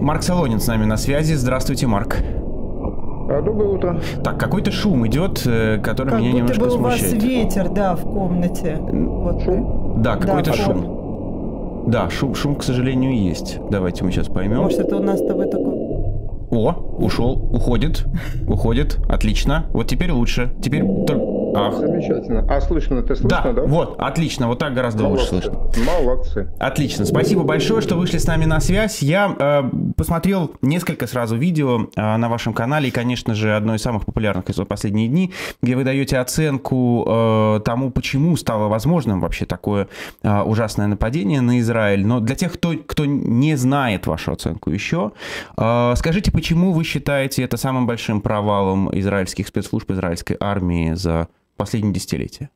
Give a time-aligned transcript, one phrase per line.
[0.00, 1.34] Марк Солонин с нами на связи.
[1.34, 2.18] Здравствуйте, Марк.
[3.28, 4.00] А, доброе утро.
[4.22, 7.12] Так, какой-то шум идет, э, который как меня немножко бы у смущает.
[7.14, 8.78] вас ветер, да, в комнате.
[8.80, 9.42] Вот.
[9.42, 10.02] Шум?
[10.02, 11.84] Да, какой-то да, шум.
[11.88, 13.58] Да, шум, шум, к сожалению, есть.
[13.70, 14.58] Давайте мы сейчас поймем.
[14.58, 15.74] Может, это у нас с тобой такой...
[16.50, 18.06] О, ушел, уходит,
[18.46, 19.66] уходит, отлично.
[19.72, 20.52] Вот теперь лучше.
[20.62, 20.84] Теперь
[21.56, 21.74] Ах.
[21.74, 22.44] Замечательно.
[22.48, 23.52] А слышно, ты слышно, да?
[23.52, 25.34] Да, вот, отлично, вот так гораздо Молодцы.
[25.34, 25.70] лучше слышно.
[25.84, 26.52] Молодцы.
[26.58, 29.02] Отлично, спасибо большое, что вышли с нами на связь.
[29.02, 29.62] Я э,
[29.96, 34.44] посмотрел несколько сразу видео э, на вашем канале, и, конечно же, одно из самых популярных
[34.48, 39.88] за последние дни, где вы даете оценку э, тому, почему стало возможным вообще такое
[40.22, 42.06] э, ужасное нападение на Израиль.
[42.06, 45.12] Но для тех, кто, кто не знает вашу оценку еще,
[45.56, 51.94] э, скажите, почему вы считаете это самым большим провалом израильских спецслужб, израильской армии за последние
[51.94, 52.50] десятилетия?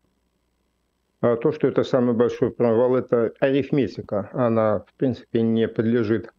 [1.20, 4.30] А то, что это самый большой провал, это арифметика.
[4.32, 6.32] Она, в принципе, не подлежит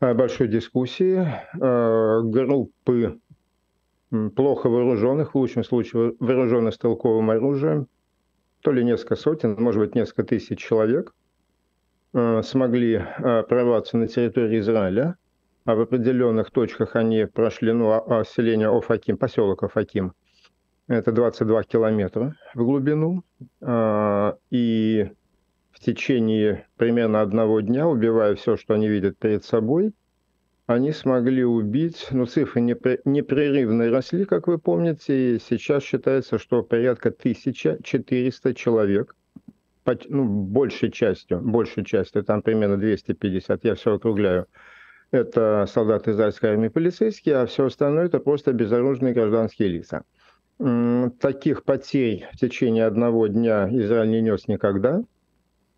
[0.00, 1.24] а, большой дискуссии.
[1.60, 3.20] А, группы
[4.34, 7.86] плохо вооруженных, в лучшем случае вооруженных стрелковым оружием,
[8.62, 11.14] то ли несколько сотен, может быть, несколько тысяч человек,
[12.12, 13.06] смогли
[13.48, 15.16] прорваться на территорию Израиля,
[15.64, 20.12] а в определенных точках они прошли, ну, селение Офаким, поселок Офаким,
[20.90, 23.22] это 22 километра в глубину.
[23.60, 25.10] А, и
[25.70, 29.92] в течение примерно одного дня, убивая все, что они видят перед собой,
[30.66, 37.08] они смогли убить, ну, цифры непрерывно росли, как вы помните, и сейчас считается, что порядка
[37.08, 39.16] 1400 человек,
[40.08, 44.46] ну, большей частью, большей частью, там примерно 250, я все округляю,
[45.10, 50.04] это солдаты израильской армии полицейские, а все остальное это просто безоружные гражданские лица.
[51.20, 55.02] Таких потерь в течение одного дня Израиль не нес никогда.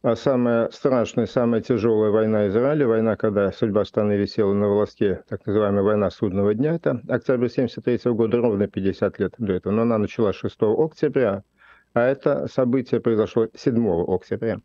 [0.03, 5.47] А самая страшная, самая тяжелая война Израиля, война, когда судьба страны висела на волоске, так
[5.47, 9.73] называемая война судного дня, это октябрь 73 года, ровно 50 лет до этого.
[9.73, 11.45] Но она началась 6 октября,
[11.95, 14.59] а это событие произошло 7 октября.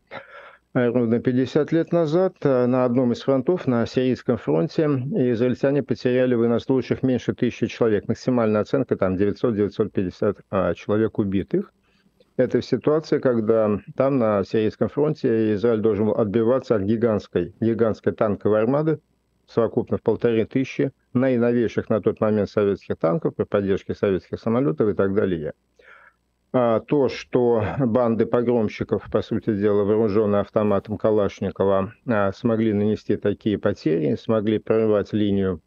[0.74, 7.02] Ровно 50 лет назад э, на одном из фронтов, на Сирийском фронте, израильтяне потеряли военнослужащих
[7.02, 8.06] меньше тысячи человек.
[8.06, 11.72] Максимальная оценка там 900-950 а, человек убитых.
[12.36, 18.12] Это в ситуации, когда там на Сирийском фронте Израиль должен был отбиваться от гигантской, гигантской
[18.12, 19.00] танковой армады,
[19.46, 24.92] совокупно в полторы тысячи наиновейших на тот момент советских танков при поддержке советских самолетов и
[24.92, 25.54] так далее.
[26.50, 33.58] А, то, что банды погромщиков, по сути дела, вооруженные автоматом Калашникова, а, смогли нанести такие
[33.58, 35.60] потери, смогли прорвать линию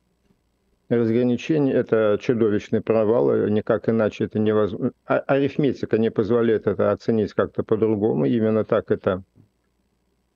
[0.90, 4.92] разграничений, это чудовищный провал, никак иначе это невозможно.
[5.06, 9.24] А, арифметика не позволяет это оценить как-то по-другому, именно так это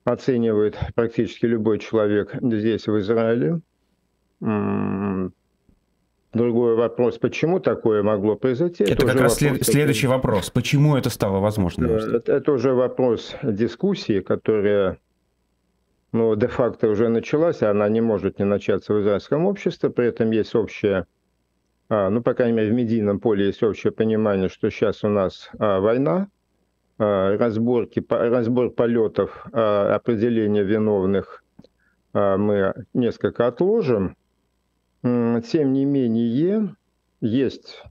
[0.04, 3.60] оценивает практически любой человек здесь, в Израиле.
[6.32, 8.84] Другой вопрос, почему такое могло произойти?
[8.84, 10.50] Это, это как раз вопрос, следующий вопрос.
[10.50, 11.90] Почему это стало возможным?
[11.90, 14.98] Это, это уже вопрос дискуссии, которая
[16.12, 19.90] ну, де-факто уже началась, а она не может не начаться в израильском обществе.
[19.90, 21.06] При этом есть общее,
[21.88, 25.50] а, ну, по крайней мере, в медийном поле есть общее понимание, что сейчас у нас
[25.58, 26.28] а, война,
[26.98, 31.44] а, разборки, разбор полетов, а, определение виновных
[32.12, 34.16] а, мы несколько отложим
[35.42, 36.74] тем не менее,
[37.20, 37.82] есть,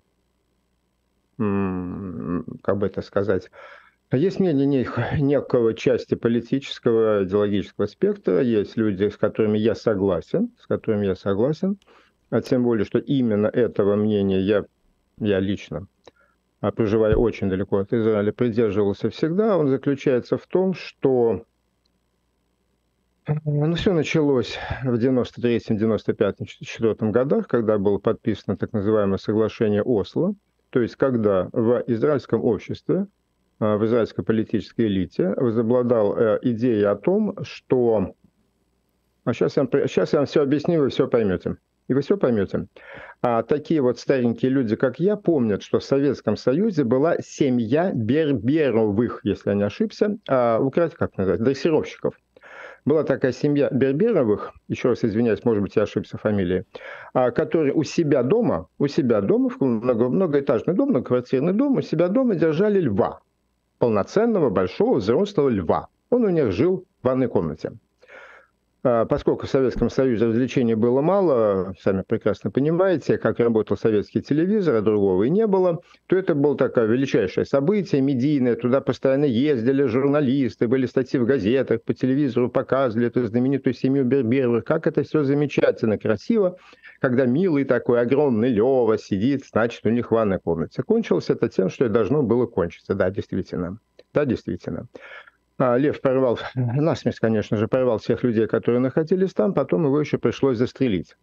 [1.37, 3.49] как бы это сказать,
[4.11, 4.85] есть мнение
[5.19, 11.77] некого части политического, идеологического спектра, есть люди, с которыми я согласен, с которыми я согласен,
[12.29, 14.65] а тем более, что именно этого мнения я,
[15.19, 15.87] я лично,
[16.61, 19.57] а проживая очень далеко от Израиля, придерживался всегда.
[19.57, 21.45] Он заключается в том, что
[23.45, 30.35] ну, все началось в 93-м, 95-м, 94 годах, когда было подписано так называемое соглашение Осло,
[30.69, 33.07] то есть когда в израильском обществе,
[33.59, 38.13] а, в израильской политической элите возобладал э, идея о том, что...
[39.23, 41.55] А сейчас, я вам, сейчас я вам все объясню, вы все поймете.
[41.87, 42.67] И вы все поймете.
[43.21, 49.21] А такие вот старенькие люди, как я, помнят, что в Советском Союзе была семья Берберовых,
[49.23, 52.15] если я не ошибся, а, украсть, как назвать, дрессировщиков
[52.85, 56.65] была такая семья Берберовых, еще раз извиняюсь, может быть, я ошибся фамилией,
[57.13, 61.81] а, которые у себя дома, у себя дома, в много, многоэтажный дом, многоквартирный дом, у
[61.81, 63.21] себя дома держали льва,
[63.79, 65.87] полноценного, большого, взрослого льва.
[66.11, 67.73] Он у них жил в ванной комнате.
[68.87, 74.75] А, поскольку в Советском Союзе развлечений было мало, сами прекрасно понимаете, как работал советский телевизор,
[74.75, 78.55] а другого и не было, то это было такое величайшее событие медийное.
[78.55, 84.63] Туда постоянно ездили журналисты, были статьи в газетах, по телевизору показывали эту знаменитую семью Берберовых.
[84.63, 86.59] Как это все замечательно, красиво,
[87.01, 90.83] когда милый такой огромный Лева сидит, значит, у них в ванной комнате.
[90.83, 92.93] Кончилось это тем, что и должно было кончиться.
[92.93, 93.79] Да, действительно.
[94.13, 94.85] Да, действительно.
[95.57, 100.17] А Лев порвал, насмерть, конечно же, порвал всех людей, которые находились там, потом его еще
[100.17, 101.15] пришлось застрелить.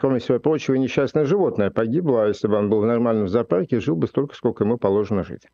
[0.00, 3.96] Кроме всего прочего, несчастное животное погибло, а если бы он был в нормальном зоопарке, жил
[3.96, 5.46] бы столько, сколько ему положено жить.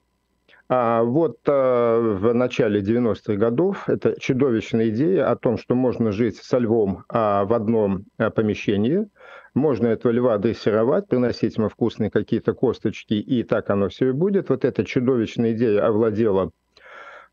[0.69, 6.37] А вот а, в начале 90-х годов это чудовищная идея о том, что можно жить
[6.37, 9.07] со львом а, в одном а, помещении,
[9.55, 14.49] можно этого льва дрессировать, приносить ему вкусные какие-то косточки, и так оно все и будет.
[14.49, 16.53] Вот эта чудовищная идея овладела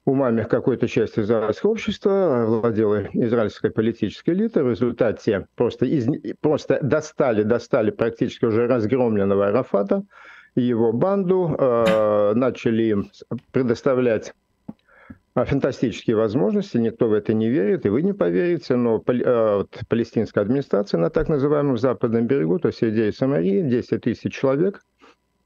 [0.09, 4.63] умами какой-то части израильского общества, владела израильская политическая элита.
[4.63, 6.07] В результате просто, из,
[6.41, 10.03] просто достали, достали практически уже разгромленного Арафата
[10.55, 13.11] и его банду, э, начали им
[13.51, 14.33] предоставлять
[15.35, 20.99] а, фантастические возможности, никто в это не верит, и вы не поверите, но палестинская администрация
[20.99, 24.81] на так называемом западном берегу, то есть Идея Самарии, 10 тысяч человек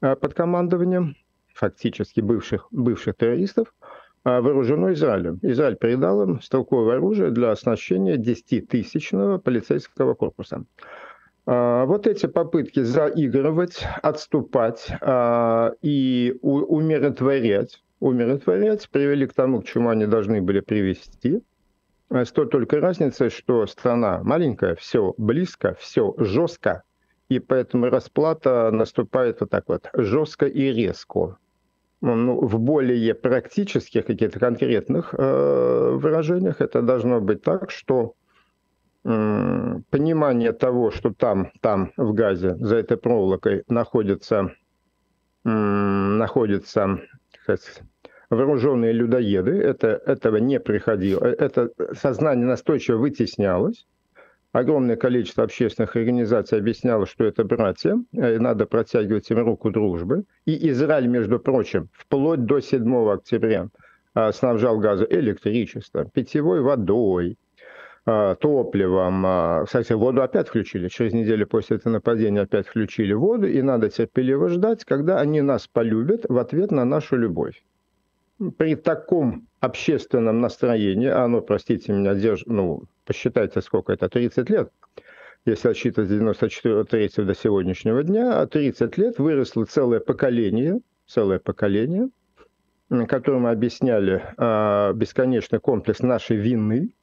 [0.00, 1.16] под командованием
[1.54, 3.83] фактически бывших, бывших террористов, а,
[4.24, 5.38] вооружено Израилем.
[5.42, 10.64] Израиль передал им стрелковое оружие для оснащения 10-тысячного полицейского корпуса.
[11.46, 19.90] А, вот эти попытки заигрывать, отступать а, и умиротворять, умиротворять привели к тому, к чему
[19.90, 21.42] они должны были привести.
[22.10, 26.82] С той только разницей, что страна маленькая, все близко, все жестко,
[27.28, 31.38] и поэтому расплата наступает вот так вот жестко и резко
[32.04, 36.60] ну, в более практических, каких-то конкретных э, выражениях.
[36.60, 38.14] Это должно быть так, что
[39.04, 44.52] э, понимание того, что там, там в Газе, за этой проволокой находятся,
[45.44, 47.00] э, находятся
[48.28, 53.86] вооруженные людоеды, это, этого не приходило, э, это сознание настойчиво вытеснялось,
[54.54, 60.24] огромное количество общественных организаций объясняло, что это братья, и надо протягивать им руку дружбы.
[60.46, 63.68] И Израиль, между прочим, вплоть до 7 октября
[64.14, 67.36] а, снабжал газом электричеством, питьевой водой,
[68.06, 69.66] а, топливом.
[69.66, 70.86] Кстати, воду опять включили.
[70.86, 75.66] Через неделю после этого нападения опять включили воду, и надо терпеливо ждать, когда они нас
[75.66, 77.60] полюбят в ответ на нашу любовь.
[78.56, 82.44] При таком общественном настроении, оно, простите меня, держ...
[82.46, 84.72] ну, посчитайте, сколько это, 30 лет,
[85.46, 92.08] если отсчитывать с 94 до сегодняшнего дня, а 30 лет выросло целое поколение, целое поколение,
[93.08, 96.94] которому объясняли э, бесконечный комплекс нашей вины,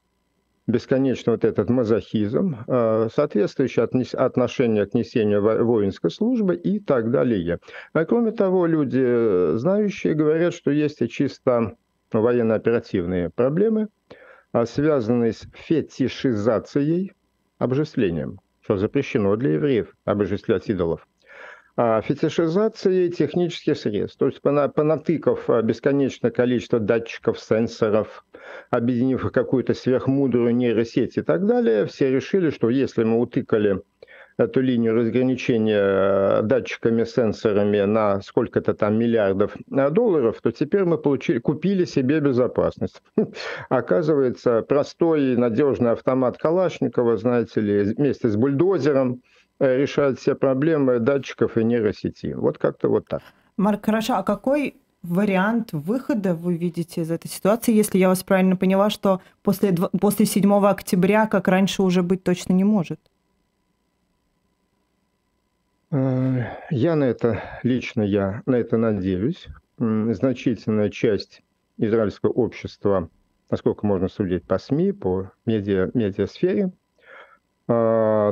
[0.68, 7.60] бесконечно вот этот мазохизм, э, соответствующее отношение к несению воинской службы и так далее.
[7.94, 11.75] А кроме того, люди, знающие, говорят, что есть и чисто
[12.12, 13.88] военно-оперативные проблемы–
[14.52, 17.13] а связанный с фетишизацией,
[17.58, 21.08] обжислением, что запрещено для евреев обожествлять идолов,
[21.83, 24.19] а фетишизацией технических средств.
[24.19, 28.24] То есть понатыкав бесконечное количество датчиков, сенсоров,
[28.69, 33.81] объединив какую-то сверхмудрую нейросеть и так далее, все решили, что если мы утыкали
[34.38, 41.39] эту линию разграничения э, датчиками, сенсорами на сколько-то там миллиардов долларов, то теперь мы получили,
[41.39, 43.01] купили себе безопасность.
[43.69, 49.24] Оказывается, простой и надежный автомат Калашникова, знаете ли, вместе с бульдозером
[49.62, 52.34] э, решает все проблемы датчиков и нейросети.
[52.34, 53.22] Вот как-то вот так.
[53.58, 58.56] Марк, хорошо, а какой вариант выхода вы видите из этой ситуации, если я вас правильно
[58.56, 63.00] поняла, что после, после 7 октября, как раньше, уже быть точно не может?
[65.91, 69.48] Э, я на это, лично я на это надеюсь.
[69.77, 71.41] Значительная часть
[71.77, 73.10] израильского общества,
[73.50, 76.72] насколько можно судить по СМИ, по медиа, медиасфере,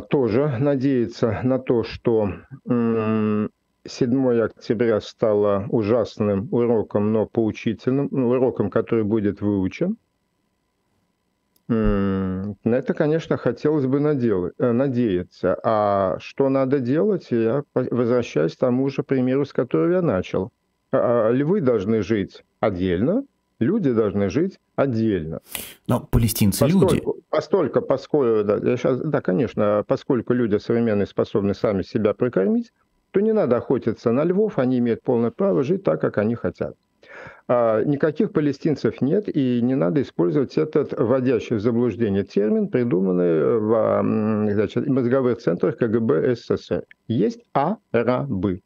[0.09, 2.29] тоже надеется на то, что
[2.65, 9.97] 7 октября стало ужасным уроком, но поучительным, ну, уроком, который будет выучен–
[11.69, 15.55] на это, конечно, хотелось бы э, надеяться.
[15.63, 20.51] А что надо делать, я возвращаюсь к тому же примеру, с которого я начал.
[20.91, 23.23] А, а, львы должны жить отдельно,
[23.59, 25.41] люди должны жить отдельно.
[25.87, 27.03] Но палестинцы поскольку, люди.
[27.29, 32.71] Постольку, поскольку, да, я сейчас, да, конечно, поскольку люди современные способны сами себя прокормить,
[33.11, 36.75] то не надо охотиться на львов, они имеют полное право жить так, как они хотят.
[37.47, 44.53] А, никаких палестинцев нет, и не надо использовать этот вводящий в заблуждение термин, придуманный в
[44.53, 46.83] значит, мозговых центрах КГБ СССР.
[47.07, 48.61] Есть арабы.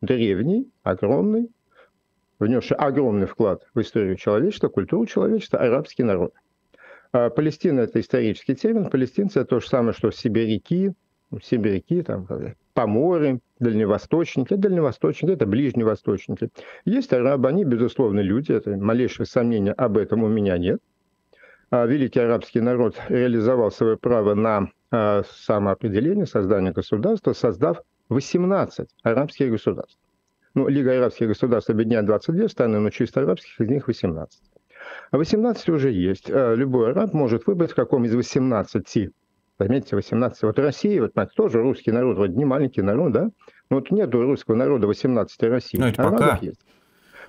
[0.00, 1.50] Древний, огромный,
[2.38, 6.34] внесший огромный вклад в историю человечества, культуру человечества, арабский народ.
[7.12, 8.90] А Палестина– это исторический термин.
[8.90, 10.92] Палестинцы– это то же самое, что сибиряки,
[11.42, 12.26] сибиряки, там,
[12.74, 16.48] поморы, дальневосточники, дальневосточники, это ближневосточники.
[16.84, 20.80] Есть арабы, они, безусловно, люди, это малейшее сомнение об этом у меня нет.
[21.70, 29.50] А великий арабский народ реализовал свое право на а, самоопределение, создание государства, создав 18 арабских
[29.50, 29.98] государств.
[30.54, 34.40] Ну, Лига арабских государств объединяет 22 страны, но чисто арабских из них 18.
[35.10, 36.30] А 18 уже есть.
[36.30, 39.10] А, любой араб может выбрать, в каком из 18
[39.58, 40.42] Заметьте, 18.
[40.42, 43.28] Вот Россия, вот тоже русский народ, вот не маленький народ, да?
[43.70, 45.78] Но вот нет русского народа 18 России.
[45.78, 46.38] Ну, это пока.
[46.40, 46.60] Есть.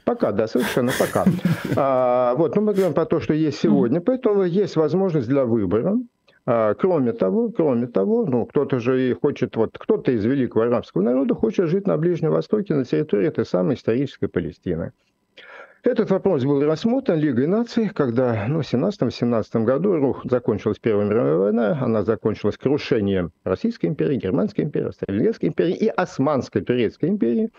[0.03, 1.25] Пока, да, совершенно пока.
[1.75, 5.95] А, вот, но мы говорим про то, что есть сегодня, поэтому есть возможность для выбора.
[6.45, 11.01] А, кроме того, кроме того, ну, кто-то же и хочет, вот кто-то из великого арабского
[11.01, 14.91] народа хочет жить на Ближнем Востоке, на территории этой самой исторической Палестины.
[15.83, 21.35] Этот вопрос был рассмотрен Лигой наций, когда ну, в 17-18 году рух закончилась Первая мировая
[21.35, 27.49] война, она закончилась крушением Российской империи, Германской империи, Австро-Венгерской империи и Османской Турецкой империи.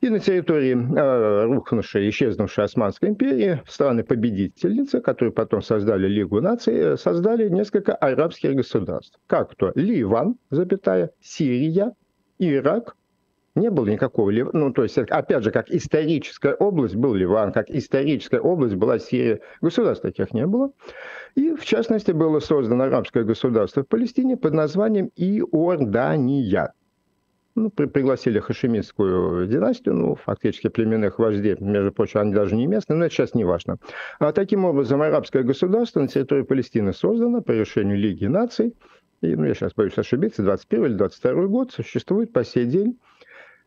[0.00, 7.50] И на территории э, рухнувшей, исчезнувшей Османской империи страны-победительницы, которые потом создали Лигу наций, создали
[7.50, 9.18] несколько арабских государств.
[9.26, 11.92] Как то Ливан, запятая, Сирия,
[12.38, 12.96] Ирак,
[13.56, 14.66] не было никакого Ливана.
[14.66, 19.40] Ну, то есть, опять же, как историческая область был Ливан, как историческая область была Сирия.
[19.60, 20.70] Государств таких не было.
[21.34, 26.72] И, в частности, было создано арабское государство в Палестине под названием Иордания.
[27.54, 32.98] Ну, при, пригласили хашемитскую династию, ну, фактически племенных вождей, между прочим, они даже не местные,
[32.98, 33.78] но это сейчас не важно.
[34.18, 38.74] А таким образом, арабское государство на территории Палестины создано по решению Лиги наций,
[39.22, 42.98] и, ну, я сейчас боюсь ошибиться, 21 или 22 год, существует по сей день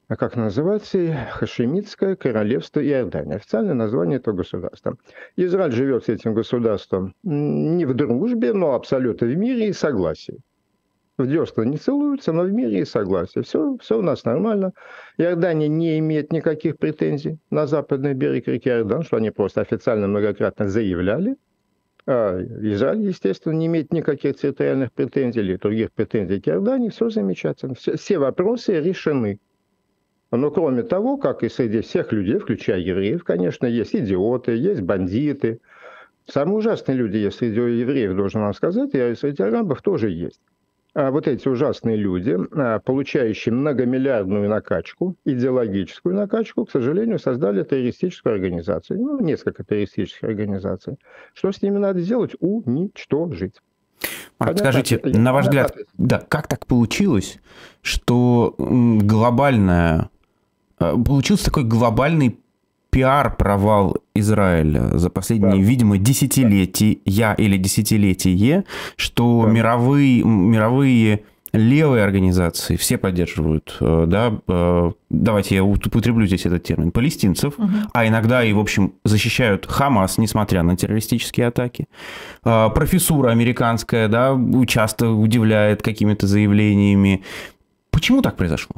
[0.09, 3.35] а как называется, Хашемитское королевство Иордания.
[3.35, 4.97] Официальное название этого государства.
[5.35, 10.39] Израиль живет с этим государством не в дружбе, но абсолютно в мире и согласии.
[11.19, 13.41] В десна не целуются, но в мире и согласии.
[13.41, 14.73] Все, все у нас нормально.
[15.19, 20.69] Иордания не имеет никаких претензий на западный берег реки Иордан, что они просто официально многократно
[20.69, 21.35] заявляли.
[22.07, 26.89] А Израиль, естественно, не имеет никаких территориальных претензий или других претензий к Иордании.
[26.89, 27.75] Все замечательно.
[27.75, 29.39] Все, все вопросы решены.
[30.31, 35.59] Но кроме того, как и среди всех людей, включая евреев, конечно, есть идиоты, есть бандиты.
[36.27, 40.39] Самые ужасные люди есть среди евреев, должен вам сказать, и среди арабов тоже есть.
[40.95, 48.33] А вот эти ужасные люди, а, получающие многомиллиардную накачку, идеологическую накачку, к сожалению, создали террористическую
[48.33, 48.99] организацию.
[48.99, 50.97] Ну, несколько террористических организаций.
[51.33, 52.31] Что с ними надо сделать?
[52.39, 53.55] Уничтожить.
[54.39, 57.39] Марк, скажите, на ваш взгляд, да, как так получилось,
[57.81, 60.09] что глобальная
[60.79, 62.37] получился такой глобальный
[62.89, 65.57] пиар-провал Израиля за последние, да.
[65.57, 69.51] видимо, десятилетия или десятилетие, что да.
[69.51, 76.91] мировые, мировые левые организации все поддерживают, э, да, э, давайте я употреблю здесь этот термин,
[76.91, 77.69] палестинцев, угу.
[77.91, 81.87] а иногда и, в общем, защищают Хамас, несмотря на террористические атаки.
[82.43, 87.23] Профессура американская, да, часто удивляет какими-то заявлениями.
[87.89, 88.75] Почему так произошло?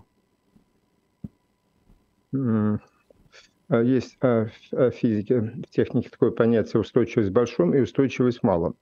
[2.33, 8.43] А есть а, в физике, в технике такое понятие устойчивость в большом и устойчивость в
[8.43, 8.75] малом.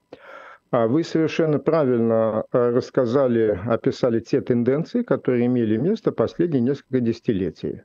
[0.72, 7.82] А вы совершенно правильно рассказали, описали те тенденции, которые имели место последние несколько десятилетий.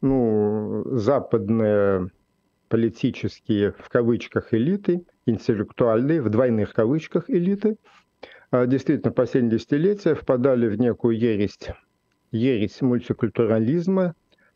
[0.00, 2.10] Ну, западные
[2.68, 7.76] политические, в кавычках, элиты, интеллектуальные, в двойных кавычках, элиты,
[8.52, 11.58] действительно, последние десятилетия впадали в некую ересь,
[12.32, 14.14] ересь мультикультурализма,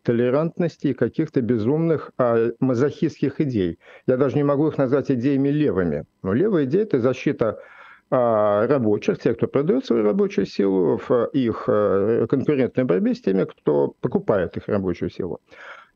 [0.08, 3.78] толерантности и каких-то безумных а, мазохистских идей.
[4.06, 6.04] Я даже не могу их назвать идеями левыми.
[6.22, 7.58] Но левая идея– это защита
[8.10, 13.44] а, рабочих, тех, кто продает свою рабочую силу, в их а, конкурентной борьбе с теми,
[13.44, 15.40] кто покупает их рабочую силу.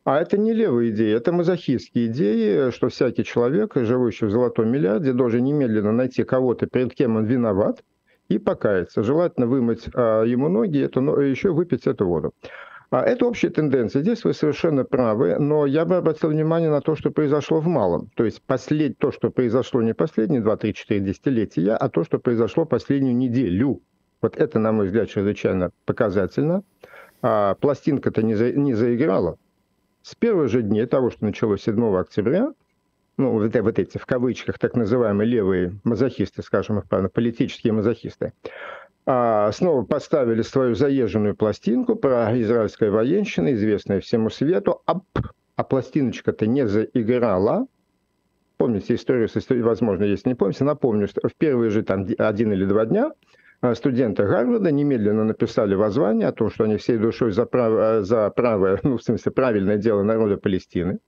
[0.05, 5.15] А это не левые идеи, это мазохистские идеи, что всякий человек, живущий в золотом миллиарде,
[5.15, 7.83] должен немедленно найти кого-то, перед кем он виноват,
[8.29, 9.03] и покаяться.
[9.03, 12.35] Желательно вымыть а, ему ноги, это, еще выпить эту воду.
[12.93, 14.03] А это общая тенденция.
[14.03, 18.11] Здесь вы совершенно правы, но я бы обратил внимание на то, что произошло в малом.
[18.15, 18.99] То есть послед...
[18.99, 23.81] то, что произошло не последние 2-3-4 десятилетия, а то, что произошло последнюю неделю.
[24.21, 26.65] Вот это, на мой взгляд, чрезвычайно показательно.
[27.23, 28.53] А пластинка-то не, за...
[28.53, 29.39] не заиграла.
[30.03, 32.53] с первых же дней того, что началось 7 октября,
[33.23, 38.33] ну, вот, вот эти, в кавычках, так называемые левые мазохисты, скажем их правильно, политические мазохисты,
[39.07, 45.01] а, снова поставили свою заезженную пластинку про израильское военщина, известное всему свету, а,
[45.57, 47.67] а пластиночка-то не заиграла.
[48.57, 49.29] Помните историю,
[49.65, 53.13] возможно, если не помните, напомню, что в первые же там один или два дня
[53.61, 58.31] а, студенты Гарварда немедленно написали воззвание о том, что они всей душой за, право, за
[58.31, 60.99] правое, ну, в смысле, правильное дело народа Палестины.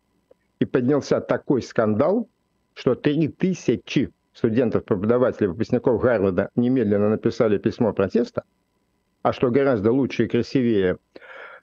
[0.61, 2.29] И поднялся такой скандал,
[2.75, 8.45] что три тысячи студентов, преподавателей, выпускников Гарварда немедленно написали письмо протеста,
[9.23, 10.99] а что гораздо лучше и красивее,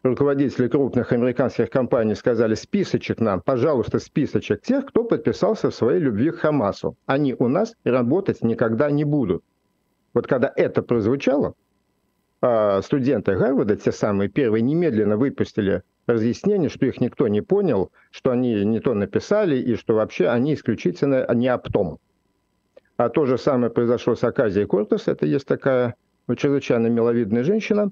[0.04, 6.32] руководители крупных американских компаний сказали списочек нам, пожалуйста, списочек тех, кто подписался в своей любви
[6.32, 6.96] к Хамасу.
[7.06, 9.44] Они у нас работать никогда не будут.
[10.14, 11.54] Вот когда это прозвучало,
[12.82, 18.66] студенты Гарварда, те самые первые, немедленно выпустили разъяснение, что их никто не понял, что они
[18.66, 22.00] не то написали и что вообще они исключительно не об том.
[22.98, 25.08] А то же самое произошло с Аказией Кортес.
[25.08, 25.96] Это есть такая
[26.36, 27.92] чрезвычайно миловидная женщина,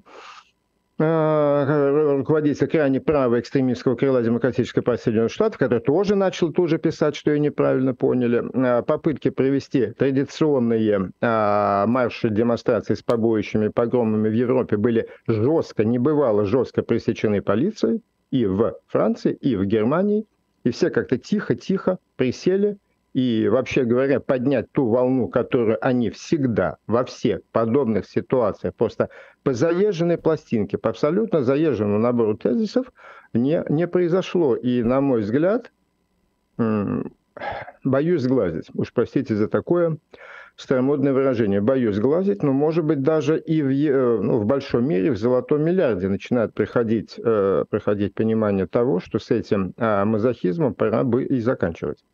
[1.00, 7.16] руководитель крайне правого экстремистского крыла Демократической партии Соединенных Штатов, который тоже начал тут же писать,
[7.16, 8.44] что ее неправильно поняли.
[8.54, 16.82] А, попытки провести традиционные марши демонстрации с побоищами погромами в Европе были жестко, небывало жестко
[16.82, 20.26] пресечены полицией и в Франции, и в Германии.
[20.64, 22.76] И все как-то тихо-тихо присели
[23.12, 29.08] и, вообще говоря, поднять ту волну, которую они всегда во всех подобных ситуациях просто
[29.42, 32.92] по заезженной пластинке, по абсолютно заезженному набору тезисов
[33.32, 34.54] не, не произошло.
[34.54, 35.72] И, на мой взгляд,
[37.84, 38.70] боюсь сглазить.
[38.74, 39.98] Уж простите за такое
[40.56, 41.60] старомодное выражение.
[41.60, 46.08] Боюсь сглазить, но, может быть, даже и в, ну, в большом мире, в золотом миллиарде
[46.08, 52.04] начинает приходить, э, приходить понимание того, что с этим э, мазохизмом пора бы и заканчивать.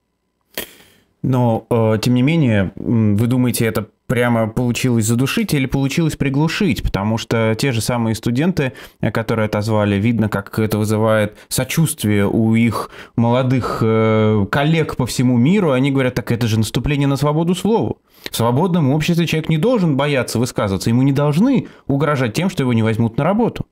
[1.27, 6.85] Но, э, тем не менее, вы думаете, это прямо получилось задушить или получилось приглушить?
[6.85, 12.55] Потому что те же самые студенты, э, которые отозвали, видно, как это вызывает сочувствие у
[12.55, 15.73] их молодых э, коллег по всему миру.
[15.73, 17.97] Они говорят, так это же наступление на свободу слова.
[18.31, 22.73] В свободном обществе человек не должен бояться высказываться, ему не должны угрожать тем, что его
[22.73, 23.67] не возьмут на работу.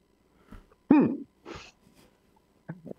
[0.90, 1.23] Хм.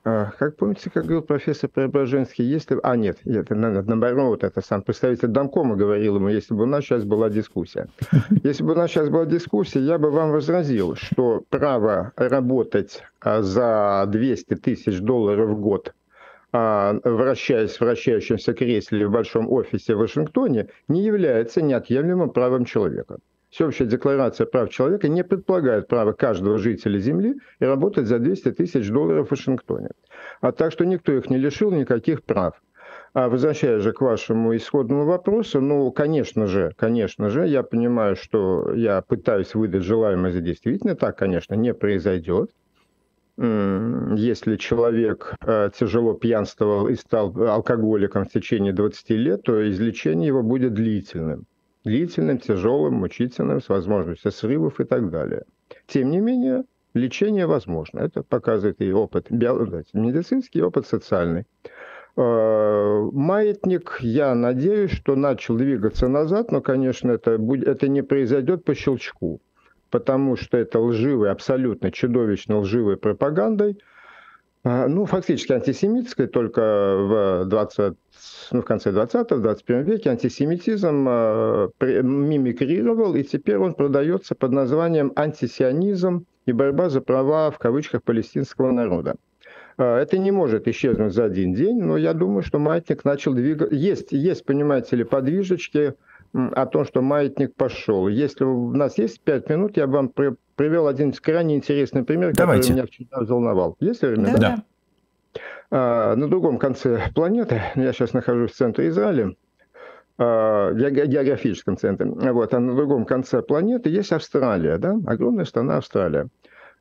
[0.07, 2.77] А, как помните, как говорил профессор Преображенский, если...
[2.83, 7.03] А, нет, это наоборот, это сам представитель Домкома говорил ему, если бы у нас сейчас
[7.03, 7.87] была дискуссия.
[8.43, 13.41] Если бы у нас сейчас была дискуссия, я бы вам возразил, что право работать а,
[13.41, 15.95] за 200 тысяч долларов в год
[16.53, 23.17] а, вращаясь в вращающемся кресле в большом офисе в Вашингтоне, не является неотъемлемым правом человека.
[23.55, 28.89] Всеобщая декларация прав человека не предполагает право каждого жителя Земли и работать за 200 тысяч
[28.89, 29.91] долларов в Вашингтоне.
[30.41, 32.61] А так что никто их не лишил никаких прав.
[33.13, 38.73] А возвращаясь же к вашему исходному вопросу, ну, конечно же, конечно же, я понимаю, что
[38.73, 42.51] я пытаюсь выдать желаемое за действительно, так, конечно, не произойдет.
[43.37, 50.43] Если человек э, тяжело пьянствовал и стал алкоголиком в течение 20 лет, то излечение его
[50.43, 51.45] будет длительным
[51.85, 55.43] длительным, тяжелым, мучительным, с возможностью срывов и так далее.
[55.87, 57.99] Тем не менее, лечение возможно.
[57.99, 61.45] Это показывает и опыт медицинский, и опыт социальный.
[62.17, 68.65] А, маятник, я надеюсь, что начал двигаться назад, но, конечно, это, будет, это не произойдет
[68.65, 69.41] по щелчку,
[69.91, 73.79] потому что это лживой, абсолютно чудовищно лживой пропагандой–
[74.65, 77.93] ну, фактически антисемитской, только в, 20,
[78.51, 81.69] ну, в конце 20-го, 21 веке антисемитизм э,
[82.01, 88.71] мимикрировал, и теперь он продается под названием антисионизм и борьба за права, в кавычках, палестинского
[88.71, 89.15] народа.
[89.77, 93.75] А, это не может исчезнуть за один день, но я думаю, что маятник начал двигаться.
[93.75, 95.93] Есть, есть, понимаете ли, подвижечки
[96.35, 98.07] о том, что маятник пошел.
[98.07, 100.11] Если у нас есть пять минут, я вам
[100.55, 102.63] привел один крайне интересный пример, Давайте.
[102.63, 103.77] который меня вчера взволновал.
[103.79, 104.33] Есть время?
[104.33, 104.37] Да.
[104.37, 104.63] да.
[105.71, 109.35] А, на другом конце планеты, я сейчас нахожусь в центре Израиля,
[110.17, 116.27] а, географическом центре, вот, а на другом конце планеты есть Австралия, да, огромная страна Австралия.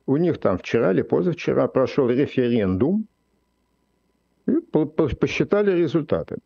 [0.05, 3.07] У них там вчера или позавчера прошел референдум,
[4.47, 4.59] и
[5.19, 6.37] посчитали результаты.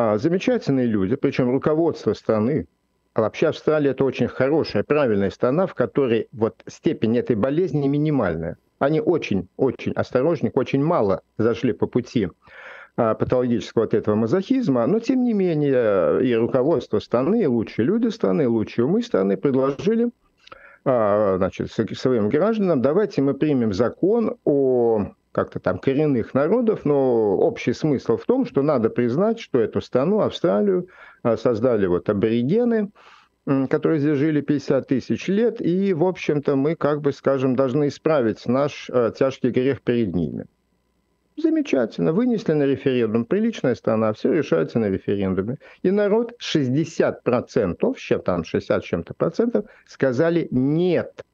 [0.00, 2.68] А, замечательные люди, причем руководство страны,
[3.14, 8.58] а вообще Австралия это очень хорошая, правильная страна, в которой вот степень этой болезни минимальная.
[8.78, 12.28] Они очень-очень осторожны, очень мало зашли по пути
[12.96, 18.06] а, патологического от этого мазохизма, но тем не менее и руководство страны, и лучшие люди
[18.06, 20.10] страны, и лучшие умы страны предложили
[20.84, 27.72] а, значит, своим гражданам, давайте мы примем закон о как-то там коренных народов, но общий
[27.72, 30.88] смысл в том, что надо признать, что эту страну, Австралию,
[31.22, 32.90] а, создали вот аборигены,
[33.70, 38.46] которые здесь жили 50 тысяч лет, и, в общем-то, мы, как бы, скажем, должны исправить
[38.46, 40.44] наш э, тяжкий грех перед ними.
[41.38, 45.58] Замечательно, вынесли на референдум, приличная страна, все решается на референдуме.
[45.82, 51.24] И народ 60%, чем там 60 чем-то процентов, сказали нет.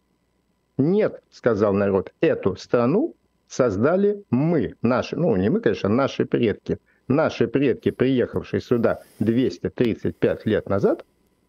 [0.76, 3.16] Нет, сказал народ, эту страну
[3.48, 6.78] создали мы, наши, ну не мы, конечно, наши предки.
[7.06, 11.04] Наши предки, приехавшие сюда 235 лет назад,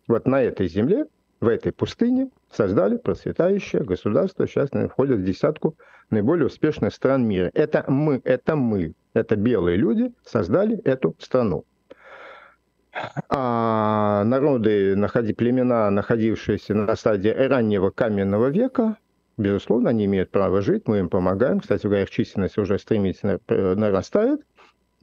[0.08, 1.06] вот на этой земле,
[1.40, 4.48] в этой пустыне, создали процветающее государство.
[4.48, 5.76] Сейчас наверное, входит в десятку
[6.10, 7.50] наиболее успешных стран мира.
[7.54, 11.66] Это мы, это мы, это белые люди создали эту страну.
[13.30, 18.98] А народы, находи, племена, находившиеся на стадии раннего каменного века,
[19.38, 21.60] безусловно, они имеют право жить, мы им помогаем.
[21.60, 24.42] Кстати говоря, их численность уже стремительно нарастает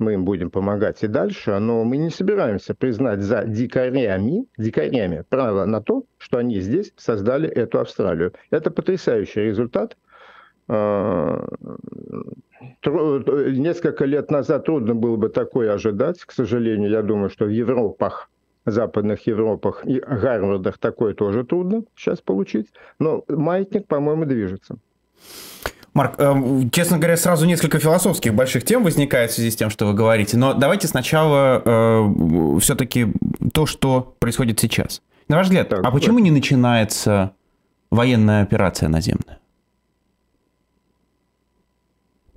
[0.02, 5.64] мы им будем помогать и дальше, но мы не собираемся признать за дикарями, дикарями право
[5.64, 8.32] на то, что они здесь создали эту Австралию.
[8.50, 9.96] Это потрясающий результат.
[10.68, 11.46] А,
[12.84, 16.20] несколько лет назад трудно было бы такое ожидать.
[16.24, 18.30] К сожалению, я думаю, что в Европах,
[18.64, 22.68] западных Европах и Гарвардах такое тоже трудно сейчас получить.
[22.98, 24.78] Но маятник, по-моему, движется.
[25.94, 26.34] Марк, э,
[26.72, 30.38] честно говоря, сразу несколько философских больших тем возникает в связи с тем, что вы говорите.
[30.38, 33.08] Но давайте сначала э, все-таки
[33.52, 35.02] то, что происходит сейчас.
[35.28, 37.32] На ваш взгляд, так, а почему не начинается
[37.90, 39.38] военная операция наземная?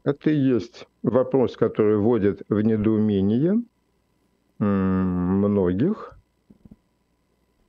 [0.04, 3.62] Это и есть вопрос, который вводит в недоумение
[4.60, 6.15] многих.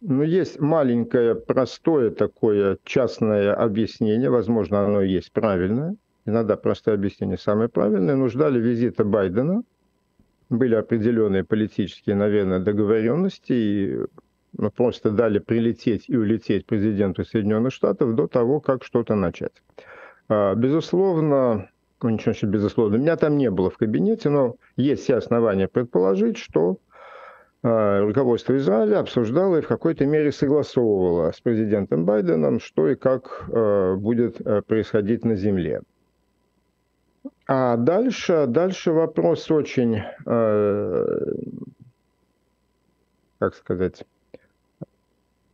[0.01, 5.97] Ну, есть маленькое, простое такое частное объяснение, возможно, оно и есть правильное.
[6.27, 8.17] Иногда простое объяснение самое правильное.
[8.17, 9.63] Но ждали визита Байдена,
[10.51, 13.99] были определенные политические, наверное, договоренности, и
[14.59, 19.63] ну, просто дали прилететь и улететь президенту Соединенных Штатов до того, как что-то начать.
[20.29, 21.71] А, безусловно,
[22.03, 26.37] ну, ничего себе, безусловно, меня там не было в кабинете, но есть все основания предположить,
[26.37, 26.79] что
[27.69, 33.97] руководство Израиля обсуждало и в какой-то мере согласовывало с президентом Байденом, что и как а,
[33.97, 35.83] будет а, происходить на Земле.
[37.49, 40.03] А дальше, дальше вопрос очень,
[43.39, 44.05] как сказать,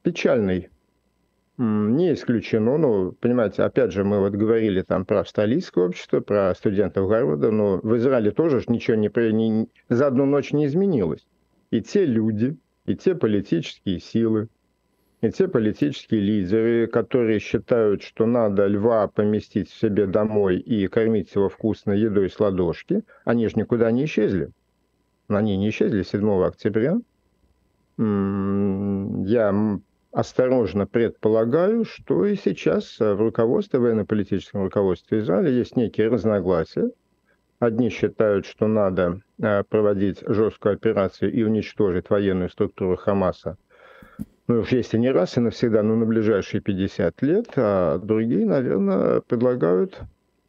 [0.03, 0.71] печальный.
[1.59, 7.09] Не исключено, ну, понимаете, опять же, мы вот говорили там про австралийское общество, про студентов
[7.09, 11.27] Гарварда, но в Израиле тоже ничего не, не, за одну ночь не изменилось
[11.73, 14.49] и те люди, и те политические силы,
[15.23, 21.35] и те политические лидеры, которые считают, что надо льва поместить в себе домой и кормить
[21.35, 24.51] его вкусной едой с ладошки, они же никуда не исчезли.
[25.29, 26.99] Они не исчезли 7 октября.
[27.97, 29.81] Я
[30.13, 36.91] осторожно предполагаю, что и сейчас в руководстве, военно-политическом руководстве Израиля есть некие разногласия
[37.63, 43.57] Одни считают, что надо э, проводить жесткую операцию и уничтожить военную структуру Хамаса,
[44.49, 49.21] ну уж если не раз и навсегда, но на ближайшие 50 лет, а другие, наверное,
[49.21, 50.01] предлагают,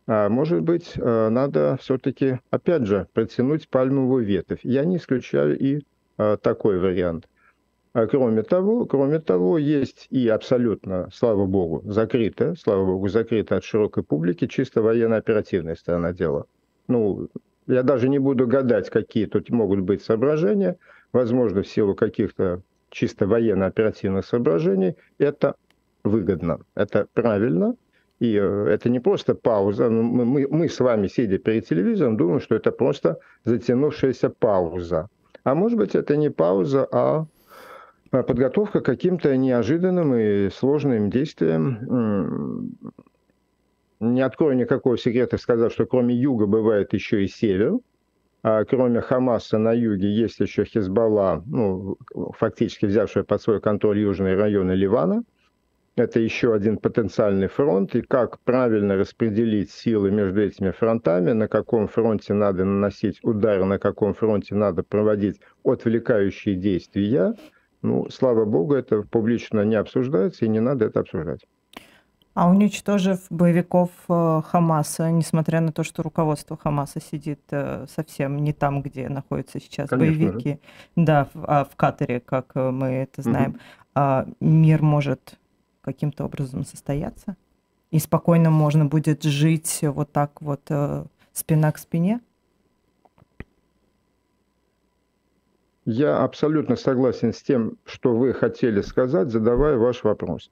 [0.08, 4.62] а может быть, э, надо все-таки, опять же, протянуть пальмовую ветвь.
[4.64, 5.84] Я не исключаю и
[6.18, 7.30] а, такой вариант.
[7.94, 13.66] А кроме того, кроме того, есть и абсолютно, слава богу, закрытая, слава богу, закрытая от
[13.66, 16.46] широкой публики чисто военно-оперативная сторона дела–
[16.88, 17.30] ну,
[17.68, 20.78] я даже не буду гадать, какие тут могут быть соображения.
[21.12, 25.56] Возможно, в силу каких-то чисто военно-оперативных соображений, это
[26.04, 27.76] выгодно, это правильно.
[28.20, 29.90] И э, это не просто пауза.
[29.90, 35.10] Ну, мы, мы, мы с вами, сидя перед телевизором, думаем, что это просто затянувшаяся пауза.
[35.44, 37.26] А может быть, это не пауза, а,
[38.12, 42.76] а подготовка к каким-то неожиданным и сложным действиям
[44.04, 47.80] не открою никакого секрета, сказав, что кроме юга бывает еще и север.
[48.44, 51.98] А кроме Хамаса на юге есть еще Хизбалла, ну,
[52.38, 55.24] фактически взявшая под свой контроль южные районы Ливана.
[55.96, 57.96] Это еще один потенциальный фронт.
[57.96, 63.80] И как правильно распределить силы между этими фронтами, на каком фронте надо наносить удары, на
[63.80, 67.36] каком фронте надо проводить отвлекающие действия,
[67.82, 71.46] ну, слава богу, это публично не обсуждается и не надо это обсуждать.
[72.34, 78.54] А уничтожив боевиков э, Хамаса, несмотря на то, что руководство Хамаса сидит э, совсем не
[78.54, 80.60] там, где находятся сейчас Конечно, боевики,
[80.96, 83.60] да, в, а в Катаре, как э, мы это знаем,
[83.96, 84.36] угу.
[84.40, 85.38] мир может
[85.82, 87.36] каким-то образом состояться?
[87.92, 90.72] И спокойно можно будет жить вот так вот
[91.34, 92.20] спина к спине?
[95.86, 100.50] Я абсолютно согласен с тем, что вы хотели сказать, задавая ваш вопрос.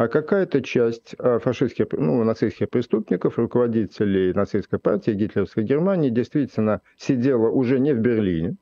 [0.00, 7.50] А какая-то часть а, фашистских, ну, нацистских преступников, руководителей нацистской партии гитлеровской Германии действительно сидела
[7.50, 8.56] уже не в Берлине.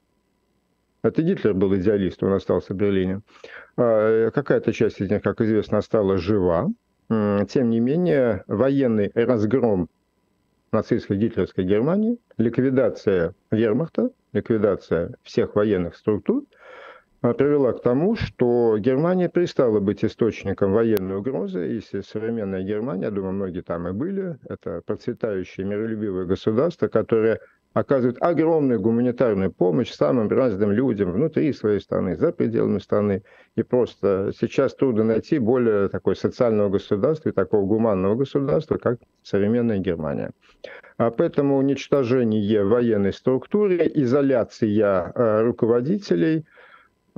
[1.05, 3.21] Это Гитлер был идеалист, он остался в Берлине.
[3.77, 6.71] А какая-то часть из них, как известно, осталась жива.
[7.09, 9.89] Тем не менее, военный разгром
[10.73, 16.43] нацистской гитлеровской Германии, ликвидация вермахта, ликвидация всех военных структур
[17.21, 21.61] привела к тому, что Германия перестала быть источником военной угрозы.
[21.61, 27.41] Если современная Германия, думаю, многие там и были, это процветающее миролюбивое государство, которое
[27.75, 33.23] оказывает огромную гуманитарную помощь самым разным людям внутри своей страны, за пределами страны.
[33.57, 39.79] И просто сейчас трудно найти более такое социального государства и такого гуманного государства, как современная
[39.79, 40.31] Германия.
[40.97, 46.47] А поэтому уничтожение военной структуры, изоляция э, руководителей–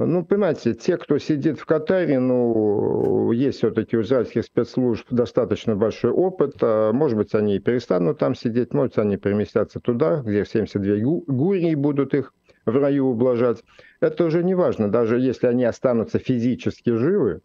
[0.07, 6.11] ну, понимаете, те, кто сидит в Катаре, ну, есть все-таки у израильских спецслужб достаточно большой
[6.11, 6.57] опыт.
[6.63, 12.15] А, может быть, они перестанут там сидеть, может, они переместятся туда, где 72 гурии будут
[12.15, 12.33] их
[12.67, 13.63] в раю ублажать.
[14.01, 17.41] Это уже не важно, даже если они останутся физически живы,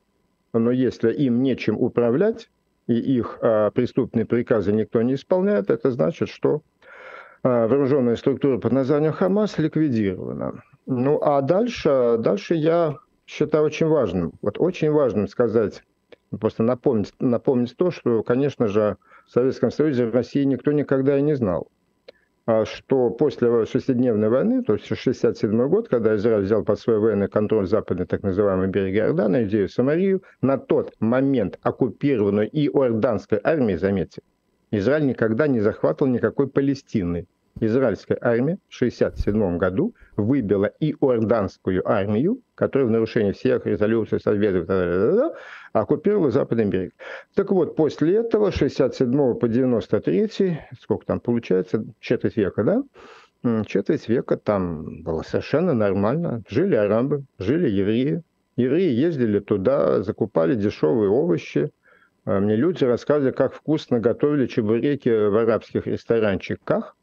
[0.53, 2.49] но если им нечем управлять,
[2.87, 6.61] и их а, преступные приказы никто не исполняет, это значит, что
[7.43, 10.63] а, вооруженная структура под названием Хамас ликвидирована.
[10.85, 15.81] Ну, а дальше, дальше я считаю очень важным, вот очень важным сказать,
[16.39, 21.23] просто напомнить, напомнить то, что, конечно же, в Советском Союзе в России никто никогда и
[21.23, 21.69] не знал,
[22.45, 27.29] а что после шестидневной войны, то есть 67 год, когда Израиль взял под свой военный
[27.29, 34.21] контроль западный так называемый берег Иордана, Иудею, Самарию, на тот момент оккупированную иорданской армией, заметьте,
[34.69, 37.25] Израиль никогда не захватывал никакой Палестины
[37.59, 45.33] израильская армия в 1967 году выбила иорданскую армию, которая в нарушении всех резолюций Совета
[45.73, 46.93] оккупировала Западный берег.
[47.33, 53.63] Так вот, после этого, с 67 по 93, сколько там получается, четверть века, да?
[53.65, 56.41] Четверть века там было совершенно нормально.
[56.49, 58.23] Жили арабы, жили евреи.
[58.57, 61.71] Евреи ездили туда, закупали дешевые овощи,
[62.25, 66.95] мне люди рассказывали, как вкусно готовили чебуреки в арабских ресторанчиках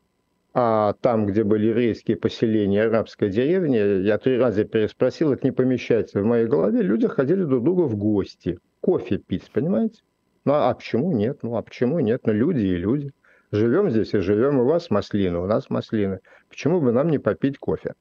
[0.55, 6.21] а там, где были еврейские поселения, арабская деревня, я три раза переспросил, это не помещается
[6.21, 10.03] в моей голове, люди ходили друг к другу в гости, кофе пить, понимаете?
[10.45, 11.39] Ну а почему нет?
[11.43, 12.23] Ну а почему нет?
[12.27, 13.13] Ну люди и люди.
[13.53, 16.21] Живем здесь и живем, у вас маслины, у нас маслины.
[16.49, 17.95] Почему бы нам не попить кофе?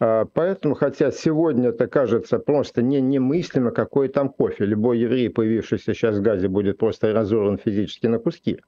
[0.00, 4.64] А, поэтому, хотя сегодня это кажется просто не, немыслимо, какой там кофе.
[4.64, 8.60] Любой еврей, появившийся сейчас в Газе, будет просто разорван физически на куски.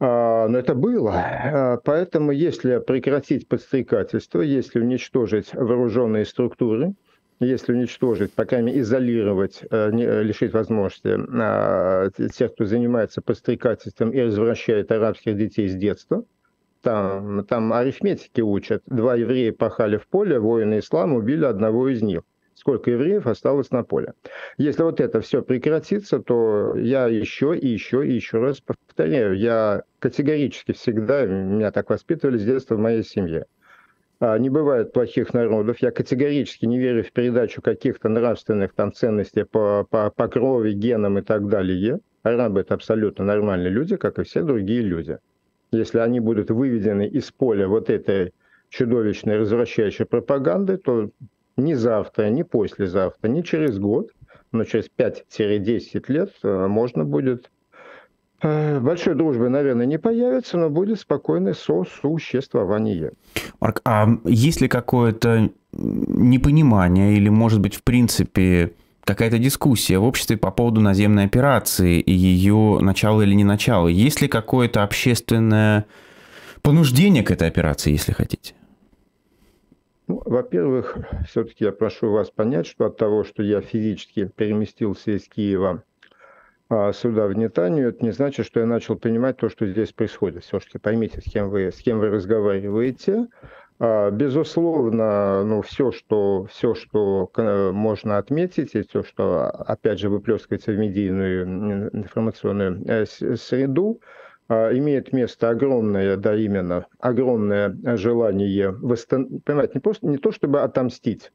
[0.00, 1.12] А, но это было.
[1.14, 6.94] А, поэтому если прекратить подстрекательство, если уничтожить вооруженные структуры,
[7.40, 14.20] если уничтожить, по крайней мере, изолировать, э, лишить возможности а, тех, кто занимается подстрекательством и
[14.20, 16.24] развращает арабских детей с детства,
[16.82, 18.82] там, там арифметики учат.
[18.86, 22.22] Два еврея пахали в поле, воины ислама убили одного из них
[22.54, 24.14] сколько евреев осталось на поле.
[24.58, 29.82] Если вот это все прекратится, то я еще и еще и еще раз повторяю, я
[29.98, 33.46] категорически всегда, меня так воспитывали с детства в моей семье.
[34.20, 35.78] А, не бывает плохих народов.
[35.80, 41.18] Я категорически не верю в передачу каких-то нравственных там ценностей по, по, по крови, генам
[41.18, 42.00] и так далее.
[42.22, 45.18] Арабы это абсолютно нормальные люди, как и все другие люди.
[45.72, 48.32] Если они будут выведены из поля вот этой
[48.70, 51.10] чудовищной развращающей пропаганды, то
[51.56, 54.10] ни завтра, ни послезавтра, ни через год,
[54.52, 57.50] но через 5-10 лет э, можно будет
[58.42, 63.12] э, Большой дружбы, наверное, не появится, но будет спокойное сосуществование.
[63.60, 68.72] Марк, а есть ли какое-то непонимание или, может быть, в принципе,
[69.04, 73.88] какая-то дискуссия в обществе по поводу наземной операции и ее начала или не начала?
[73.88, 75.86] Есть ли какое-то общественное
[76.62, 78.54] понуждение к этой операции, если хотите?
[80.06, 85.26] Ну, во-первых, все-таки я прошу вас понять, что от того, что я физически переместился из
[85.26, 85.82] Киева
[86.68, 90.44] а, сюда, в Нетанию, это не значит, что я начал понимать то, что здесь происходит.
[90.44, 93.28] Все-таки поймите, с кем вы, с кем вы разговариваете.
[93.78, 97.30] А, безусловно, ну, все, что, все, что
[97.72, 104.00] можно отметить, и все, что, опять же, выплескивается в медийную информационную э, среду,
[104.48, 111.32] имеет место огромное, да, именно, огромное желание восстановить, понимаете, не, просто, не то чтобы отомстить,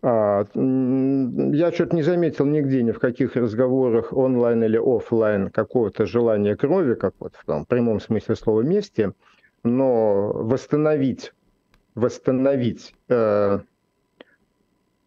[0.00, 6.56] А, я что-то не заметил нигде, ни в каких разговорах онлайн или офлайн какого-то желания
[6.56, 9.12] крови, как вот в том прямом смысле слова мести,
[9.64, 11.32] но восстановить,
[11.96, 13.60] восстановить э,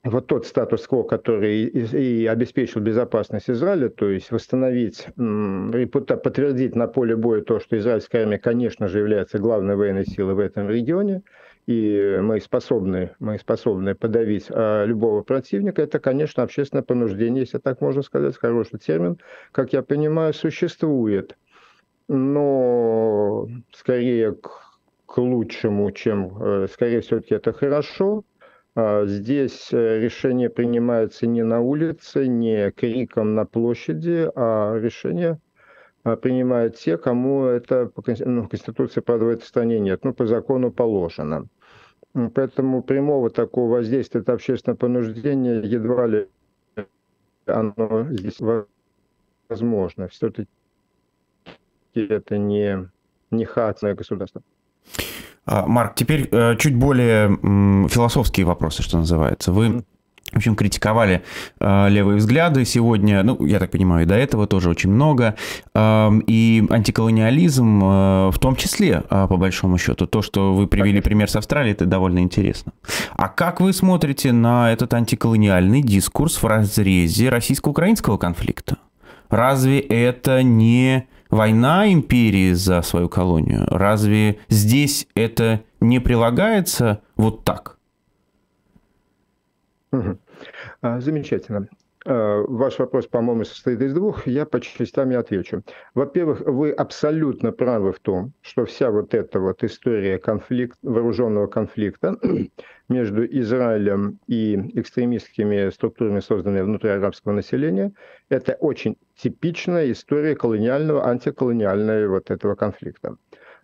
[0.03, 7.41] вот тот статус-кво, который и, обеспечил безопасность Израиля, то есть восстановить, подтвердить на поле боя
[7.41, 11.21] то, что израильская армия, конечно же, является главной военной силой в этом регионе,
[11.67, 17.81] и мы способны, мы способны подавить а, любого противника, это, конечно, общественное понуждение, если так
[17.81, 19.19] можно сказать, хороший термин,
[19.51, 21.37] как я понимаю, существует.
[22.07, 24.49] Но скорее к,
[25.05, 28.23] к лучшему, чем, э, скорее все-таки это хорошо.
[28.73, 35.39] А, здесь э, решение принимается не на улице, не криком на площади, а решение
[36.03, 40.25] а, принимают те, кому это по ну, Конституции, правда, в этой стране нет, ну, по
[40.25, 41.47] закону положено.
[42.13, 46.27] Поэтому прямого такого воздействия, это общественное понуждение, едва ли
[47.45, 48.39] оно здесь
[49.49, 50.07] возможно.
[50.07, 50.47] Все-таки
[51.93, 52.89] это не,
[53.31, 54.41] не хаотное государство.
[55.45, 57.37] А, Марк, теперь э, чуть более
[57.89, 59.51] философские вопросы, что называется.
[59.51, 59.83] Вы
[60.31, 61.23] в общем, критиковали
[61.59, 65.35] э, левые взгляды сегодня, ну, я так понимаю, и до этого тоже очень много,
[65.73, 70.07] э, и антиколониализм э, в том числе, э, по большому счету.
[70.07, 72.71] То, что вы привели пример с Австралией, это довольно интересно.
[73.17, 78.77] А как вы смотрите на этот антиколониальный дискурс в разрезе российско-украинского конфликта?
[79.29, 83.65] Разве это не война империи за свою колонию?
[83.67, 87.77] Разве здесь это не прилагается вот так?
[90.81, 91.67] А, замечательно.
[92.03, 94.25] А, ваш вопрос, по-моему, состоит из двух.
[94.25, 95.63] Я по частям и отвечу.
[95.93, 102.17] Во-первых, вы абсолютно правы в том, что вся вот эта вот история конфликт, вооруженного конфликта
[102.89, 107.91] между Израилем и экстремистскими структурами, созданными внутри арабского населения,
[108.29, 113.17] это очень типичная история колониального, антиколониального вот этого конфликта.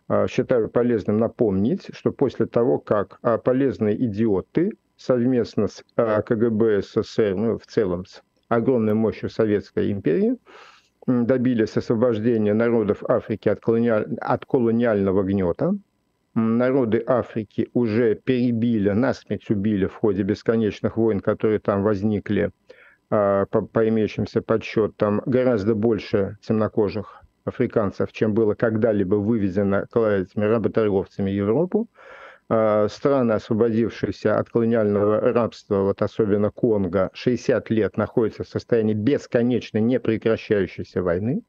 [0.08, 7.36] А, считаю полезным напомнить, что после того, как полезные идиоты совместно с а, КГБ СССР,
[7.36, 10.38] ну, в целом с огромной мощью Советской империи,
[11.06, 14.18] добились освобождения народов Африки от, колониаль...
[14.20, 15.78] от колониального гнета.
[16.34, 22.52] Народы Африки уже перебили, насмерть убили в ходе бесконечных войн, которые там возникли,
[23.10, 31.32] а, по, по имеющимся подсчетам, гораздо больше темнокожих африканцев, чем было когда-либо вывезено этими работорговцами
[31.32, 31.88] в Европу.
[32.50, 39.80] А, страны, освободившиеся от колониального рабства, вот особенно Конго, 60 лет находятся в состоянии бесконечно
[39.80, 41.42] непрекращающейся войны.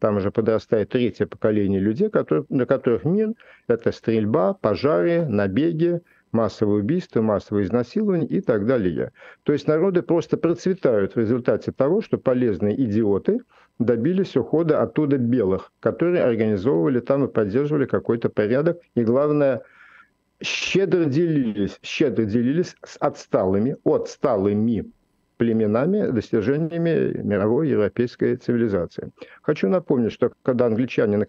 [0.00, 3.30] Там уже подрастает третье поколение людей, которые, для которых мир–
[3.68, 9.12] это стрельба, пожары, набеги, массовые убийства, массовые изнасилования и так далее.
[9.44, 13.40] То есть народы просто процветают в результате того, что полезные идиоты
[13.78, 18.82] добились ухода оттуда белых, которые организовывали там и поддерживали какой-то порядок.
[18.94, 19.62] И главное–
[20.44, 24.84] щедро делились, щедро делились с отсталыми, отсталыми
[25.36, 29.10] племенами, достижениями мировой европейской цивилизации.
[29.42, 31.26] Хочу напомнить, что когда англичане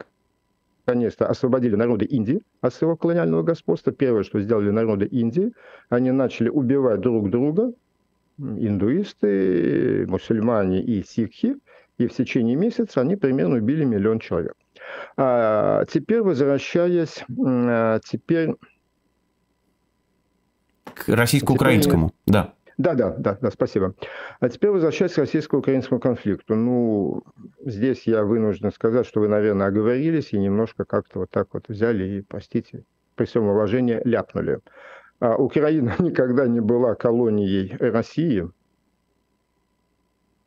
[0.85, 5.53] наконец-то освободили народы Индии от своего колониального господства, первое, что сделали народы Индии,
[5.89, 7.73] они начали убивать друг друга,
[8.37, 11.55] индуисты, мусульмане и сикхи,
[11.97, 14.53] и в течение месяца они примерно убили миллион человек.
[15.17, 18.53] А теперь возвращаясь, а теперь
[21.05, 22.53] к российско-украинскому, да.
[22.77, 23.95] Да, да, да, да, спасибо.
[24.41, 26.55] А теперь возвращаясь к российско-украинскому конфликту.
[26.55, 27.23] Ну,
[27.63, 32.03] здесь я вынужден сказать, что вы, наверное, оговорились и немножко как-то вот так вот взяли
[32.03, 32.83] и, простите,
[33.15, 34.59] при всем уважении, ляпнули.
[35.19, 38.49] А Украина никогда не была колонией России,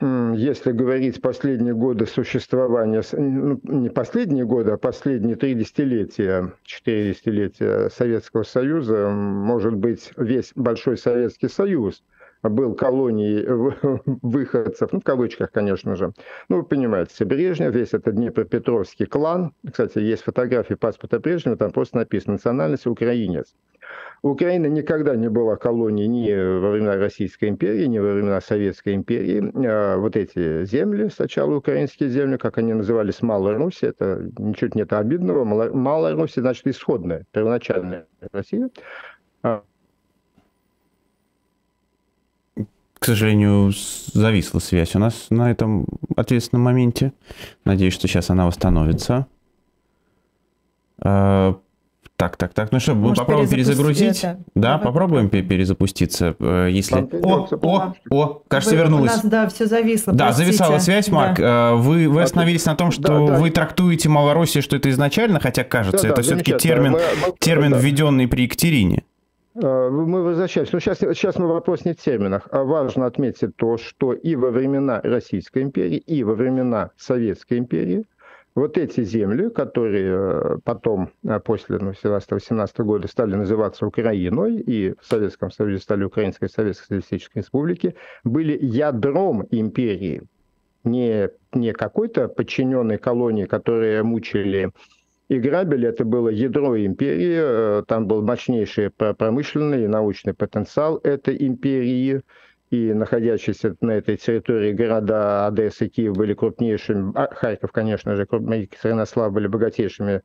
[0.01, 7.91] если говорить последние годы существования, ну, не последние годы, а последние три десятилетия, четыре десятилетия
[7.91, 12.05] Советского Союза, может быть, весь Большой Советский Союз
[12.43, 13.45] был колонией
[14.23, 16.13] выходцев, ну, в кавычках, конечно же.
[16.49, 19.53] Ну, вы понимаете, Брежнев, весь этот Днепропетровский клан.
[19.69, 23.55] Кстати, есть фотографии паспорта Брежнева, там просто написано «национальность украинец».
[24.23, 29.53] Украина никогда не была колонией ни во времена Российской империи, ни во времена Советской империи.
[29.67, 34.93] А вот эти земли, сначала украинские земли, как они назывались, Малая Русь, это ничего нет
[34.93, 35.45] обидного.
[35.45, 38.71] Малая Русь, значит, исходная, первоначальная Россия.
[39.43, 39.63] А
[42.99, 43.73] К сожалению,
[44.13, 45.87] зависла связь у нас на этом
[46.17, 47.13] ответственном моменте.
[47.65, 49.27] Надеюсь, что сейчас она восстановится.
[51.01, 51.57] А,
[52.17, 52.73] Так, так, так.
[52.73, 54.19] Ну что, мы попробуем перезагрузить?
[54.19, 54.41] Это.
[54.57, 56.97] Да, Давай попробуем перезапуститься, э, если...
[57.23, 59.13] О, о, о, кажется, вы, вернулась.
[59.13, 60.47] У нас, да, все зависло, Да, простите.
[60.47, 61.39] зависала связь, Марк.
[61.39, 61.71] Да.
[61.71, 63.39] Э, вы, вы остановились на том, что да, да.
[63.39, 67.35] вы трактуете Малороссию, что это изначально, хотя, кажется, да, это да, все-таки термин, мы, мы,
[67.39, 67.79] термин да.
[67.79, 69.05] введенный при Екатерине.
[69.63, 70.75] Э, мы возвращаемся.
[70.75, 74.51] Но сейчас, сейчас мы вопрос не в терминах, а важно отметить то, что и во
[74.51, 78.07] времена Российской империи, и во времена Советской империи–
[78.59, 84.95] вот эти земли, которые э, потом, э, после ну, 17-18 года, стали называться Украиной, и
[85.01, 87.95] в Советском Союзе стали Украинской Советской Социалистической Республики,
[88.25, 90.23] были ядром империи,
[90.85, 94.73] не, не какой-то подчиненной колонии, которые мучили
[95.29, 95.89] и грабили.
[95.89, 97.39] Это было ядро империи,
[97.81, 102.23] э, там был мощнейший промышленный и научный потенциал этой империи–
[102.71, 108.23] и находящиеся на этой территории города Одесса и Киев были крупнейшими, а Харьков, конечно же,
[108.23, 110.23] Екатеринослав были богатейшими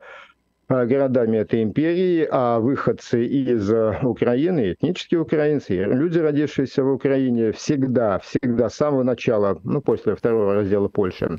[0.68, 8.18] городами этой империи, а выходцы из а, Украины, этнические украинцы, люди, родившиеся в Украине, всегда,
[8.18, 11.38] всегда с самого начала, ну, после второго раздела Польши,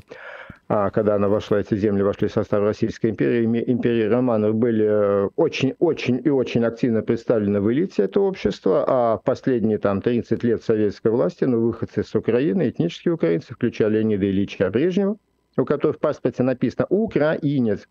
[0.68, 6.16] а когда она вошла, эти земли вошли в состав Российской империи, империи Романов были очень-очень
[6.16, 11.12] э, и очень активно представлены в элите этого общества, а последние там 30 лет советской
[11.12, 15.16] власти, ну, выходцы с Украины, этнические украинцы, включая Леонида Ильича Брежнева,
[15.56, 17.86] у которых в паспорте написано «украинец»,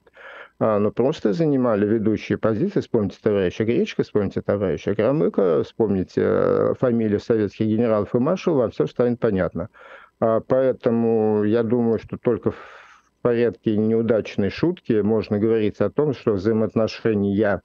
[0.57, 2.79] а, но просто занимали ведущие позиции.
[2.79, 8.87] Вспомните товарища Гречка, вспомните товарища Громыка, вспомните э, фамилию советских генералов и маршалов, вам все
[8.87, 9.69] станет понятно.
[10.19, 12.57] А, поэтому я думаю, что только в
[13.21, 17.61] порядке неудачной шутки можно говорить о том, что взаимоотношения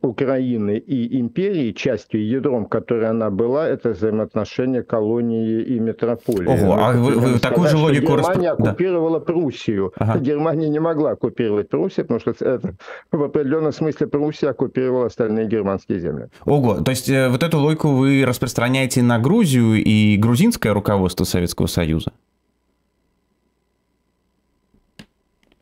[0.00, 6.46] Украины и империи, частью ядром, которой она была, это взаимоотношения колонии и метрополии.
[6.46, 8.12] Ого, а вы, вы такую же логику...
[8.12, 8.60] Германия расп...
[8.60, 9.24] оккупировала да.
[9.24, 9.92] Пруссию.
[9.96, 10.18] Ага.
[10.20, 12.74] Германия не могла оккупировать Пруссию, потому что это,
[13.10, 16.26] в определенном смысле Пруссия оккупировала остальные германские земли.
[16.44, 21.66] Ого, то есть э, вот эту логику вы распространяете на Грузию и грузинское руководство Советского
[21.66, 22.12] Союза?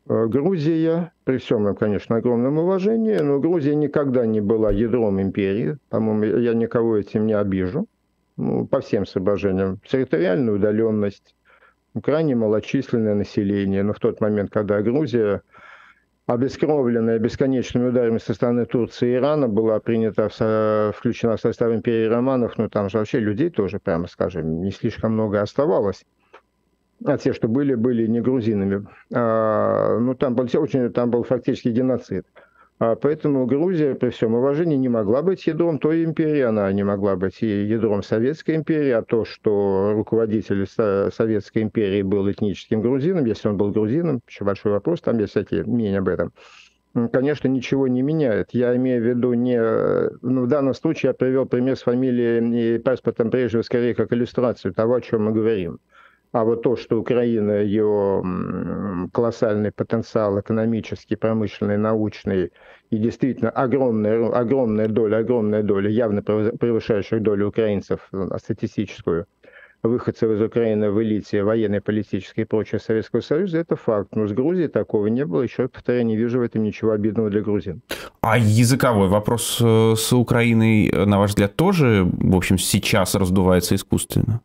[0.11, 5.77] Грузия, при всем, конечно, огромном уважении, но Грузия никогда не была ядром империи.
[5.89, 7.87] По-моему, я никого этим не обижу.
[8.35, 9.79] Ну, по всем соображениям.
[9.87, 11.33] Территориальная удаленность,
[12.03, 13.83] крайне малочисленное население.
[13.83, 15.43] Но в тот момент, когда Грузия,
[16.25, 22.07] обескровленная бесконечными ударами со стороны Турции и Ирана, была принята, в, включена в состав империи
[22.07, 26.03] Романов, ну там же вообще людей тоже, прямо скажем, не слишком много оставалось
[27.05, 28.87] а те, что были, были не грузинами.
[29.13, 32.25] А, ну, там был, очень, там был фактически геноцид.
[32.79, 37.15] А поэтому Грузия, при всем уважении, не могла быть ядром той империи, она не могла
[37.15, 43.49] быть и ядром Советской империи, а то, что руководитель Советской империи был этническим грузином, если
[43.49, 46.33] он был грузином, еще большой вопрос, там есть всякие мнения об этом,
[47.11, 48.49] конечно, ничего не меняет.
[48.51, 49.59] Я имею в виду не...
[50.21, 54.73] Ну, в данном случае я привел пример с фамилией и паспортом прежде скорее как иллюстрацию
[54.73, 55.79] того, о чем мы говорим.
[56.31, 58.23] А вот то, что Украина, ее
[59.11, 62.51] колоссальный потенциал экономический, промышленный, научный
[62.89, 69.25] и действительно огромная, огромная доля, огромная доля, явно превышающая долю украинцев э, статистическую,
[69.83, 74.15] выходцев из Украины в элите военной, политической и прочее Советского Союза, это факт.
[74.15, 75.41] Но с Грузией такого не было.
[75.41, 77.81] Еще раз повторяю, не вижу в этом ничего обидного для грузин.
[78.21, 84.41] А языковой вопрос э, с Украиной, на ваш взгляд, тоже, в общем, сейчас раздувается искусственно?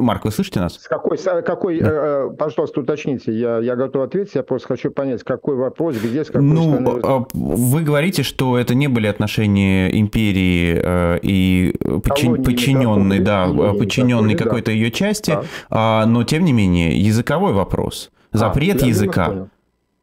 [0.00, 0.74] Марк, вы слышите нас?
[0.74, 1.90] С какой, какой да.
[1.90, 6.28] э, пожалуйста, уточните, я, я готов ответить, я просто хочу понять, какой вопрос, где, с
[6.28, 7.00] какой Ну, стороны...
[7.04, 11.74] А, вы говорите, что это не были отношения империи э, и
[12.04, 14.72] подчин, подчиненной, да, подчиненной какой-то да.
[14.72, 15.42] ее части, да.
[15.70, 19.48] а, но, тем не менее, языковой вопрос, а, запрет а, языка.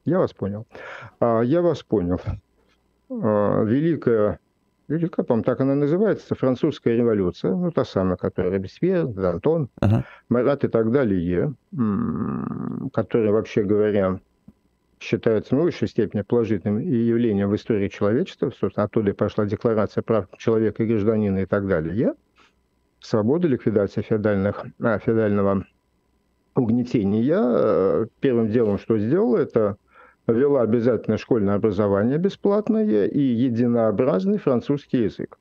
[0.05, 0.65] Я вас понял.
[1.19, 1.45] Я вас понял.
[1.45, 2.19] Я вас понял.
[3.09, 4.39] Великая
[4.91, 10.03] Велика, по-моему, так она называется, французская революция, ну, та самая, которая Робеспьер, Д'Антон, ага.
[10.27, 11.53] Марат и так далее,
[12.93, 14.19] которые, вообще говоря,
[14.99, 20.25] считаются в высшей степени положительным явлением в истории человечества, собственно, оттуда и пошла декларация прав
[20.37, 22.13] человека и гражданина и так далее.
[22.99, 25.65] Свобода, ликвидация феодальных, а, феодального
[26.53, 28.09] угнетения.
[28.19, 29.77] Первым делом, что сделал, это
[30.27, 35.37] ввела обязательное школьное образование бесплатное и единообразный французский язык.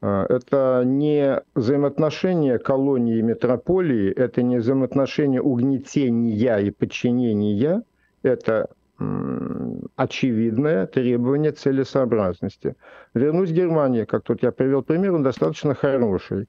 [0.00, 7.82] А, это не взаимоотношения колонии и метрополии, это не взаимоотношения угнетения и подчинения,
[8.22, 8.68] это
[9.96, 12.76] очевидное требование целесообразности.
[13.14, 16.48] Вернусь к Германии, как тут я привел пример, он достаточно хороший.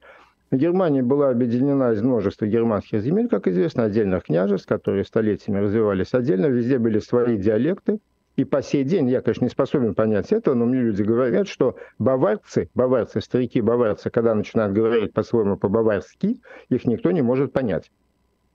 [0.50, 6.46] Германия была объединена из множества германских земель, как известно, отдельных княжеств, которые столетиями развивались отдельно.
[6.46, 8.00] Везде были свои диалекты.
[8.36, 11.76] И по сей день, я, конечно, не способен понять этого, но мне люди говорят, что
[12.00, 17.92] баварцы, баварцы, старики баварцы, когда начинают говорить по-своему по-баварски, их никто не может понять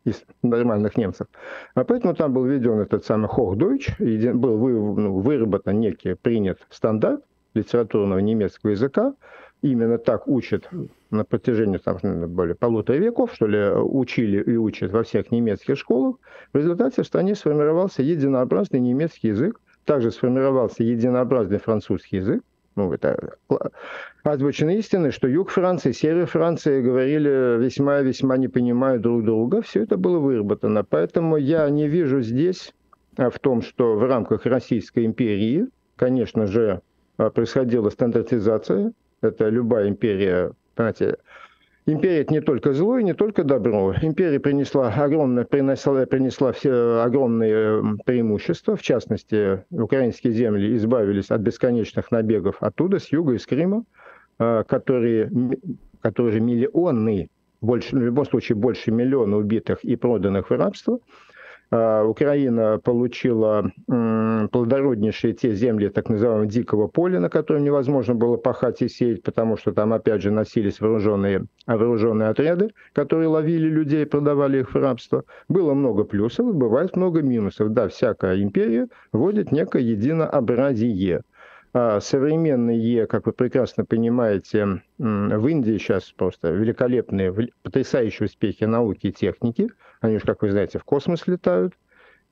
[0.03, 1.27] из нормальных немцев.
[1.75, 3.29] А поэтому там был введен этот самый
[3.99, 4.57] и был
[4.97, 7.23] ну, выработан некий принят стандарт
[7.53, 9.13] литературного немецкого языка,
[9.61, 10.69] именно так учат
[11.09, 11.97] на протяжении там,
[12.29, 16.15] более полутора веков, что ли, учили и учат во всех немецких школах.
[16.53, 22.43] В результате в стране сформировался единообразный немецкий язык, также сформировался единообразный французский язык.
[22.75, 23.33] Ну, это
[24.23, 29.61] озвучено истины, что юг Франции, север Франции говорили весьма-весьма не понимая друг друга.
[29.61, 30.85] Все это было выработано.
[30.85, 32.73] Поэтому я не вижу здесь
[33.17, 36.81] а, в том, что в рамках Российской империи, конечно же,
[37.17, 41.17] а, происходила стандартизация это любая империя, понимаете,
[41.85, 43.95] Империя это не только зло и не только добро.
[44.03, 48.75] Империя принесла, огромное, принесла, принесла все огромные преимущества.
[48.75, 53.85] В частности, украинские земли избавились от бесконечных набегов оттуда, с юга, из Крыма,
[54.37, 55.31] а, которые,
[56.01, 60.99] которые миллионы, больше, в любом случае больше миллиона убитых и проданных в рабство–
[61.71, 63.71] Украина получила
[64.51, 69.55] плодороднейшие те земли так называемого дикого поля, на котором невозможно было пахать и сеять, потому
[69.55, 75.25] что там опять же носились вооруженные, вооруженные отряды, которые ловили людей, продавали их в рабство.
[75.47, 77.71] Было много плюсов, бывает много минусов.
[77.71, 81.21] Да, всякая империя вводит некое единообразие.
[81.71, 89.11] А современные, как вы прекрасно понимаете, в Индии сейчас просто великолепные, потрясающие успехи науки и
[89.11, 89.69] техники.
[90.01, 91.73] Они же, как вы знаете, в космос летают.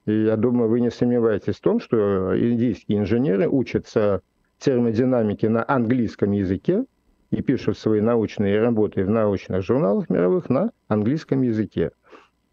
[0.07, 4.21] И я думаю, вы не сомневаетесь в том, что индийские инженеры учатся
[4.57, 6.85] термодинамике на английском языке
[7.29, 11.91] и пишут свои научные работы в научных журналах мировых на английском языке.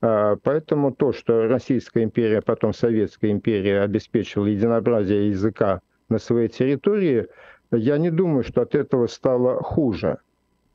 [0.02, 7.26] А, поэтому то, что Российская империя, потом Советская империя обеспечила единообразие языка на своей территории,
[7.70, 10.18] я не думаю, что от этого стало хуже.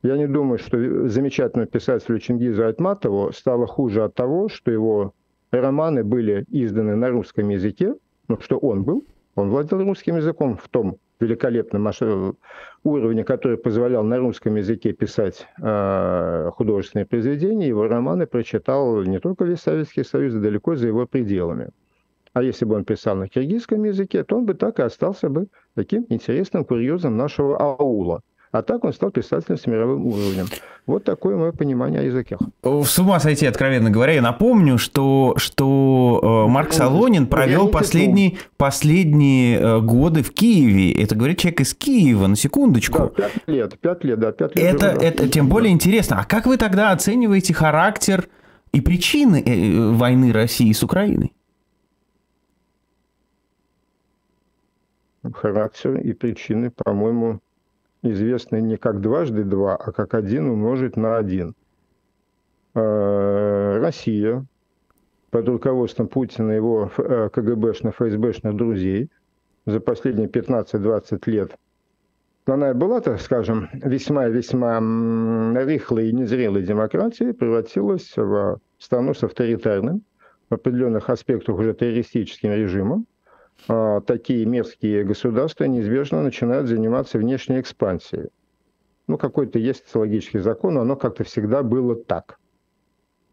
[0.01, 5.13] Я не думаю, что замечательному писателю Чингизу Айтматову стало хуже от того, что его
[5.51, 7.95] романы были изданы на русском языке,
[8.27, 9.03] ну, что он был,
[9.35, 11.89] он владел русским языком в том великолепном
[12.83, 19.43] уровне, который позволял на русском языке писать э, художественные произведения, его романы прочитал не только
[19.43, 21.69] весь Советский Союз, а далеко за его пределами.
[22.33, 25.47] А если бы он писал на киргизском языке, то он бы так и остался бы
[25.75, 28.21] таким интересным курьезом нашего аула.
[28.51, 30.47] А так он стал писателем с мировым уровнем.
[30.87, 32.39] Вот такое мое понимание о языках.
[32.63, 34.13] С ума сойти, откровенно говоря.
[34.13, 40.91] Я напомню, что, что э, Марк Солонин провел последние, последние э, годы в Киеве.
[40.93, 43.13] Это говорит человек из Киева, на секундочку.
[43.15, 44.75] Да, пять лет, пять лет, да, пять лет.
[44.75, 46.19] Это, это тем более интересно.
[46.19, 48.27] А как вы тогда оцениваете характер
[48.71, 51.33] и причины э, войны России с Украиной?
[55.33, 57.39] Характер и причины, по-моему,
[58.01, 61.53] известны не как дважды два, а как один умножить на один.
[62.73, 64.45] А, Россия
[65.31, 69.09] под руководством Путина и его э, КГБшных, ФСБшных друзей
[69.65, 71.55] за последние 15-20 лет
[72.51, 74.79] она была, так скажем, весьма-весьма
[75.63, 80.01] рыхлой и незрелой демократией, превратилась в страну с авторитарным,
[80.49, 83.05] в определенных аспектах уже террористическим режимом,
[83.67, 88.29] такие мерзкие государства неизбежно начинают заниматься внешней экспансией.
[89.07, 92.37] Ну, какой-то есть социологический закон, но оно как-то всегда было так.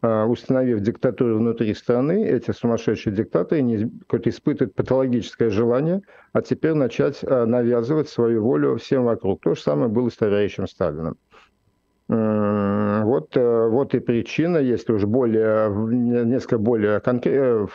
[0.01, 6.01] А, установив диктатуру внутри страны, эти сумасшедшие диктаторы какое-то испытывают патологическое желание,
[6.33, 9.41] а теперь начать а, навязывать свою волю всем вокруг.
[9.41, 11.17] То же самое было с товарищем Сталиным.
[12.09, 15.69] Вот, э, вот и причина, если уж более,
[16.25, 17.67] несколько более конкретно,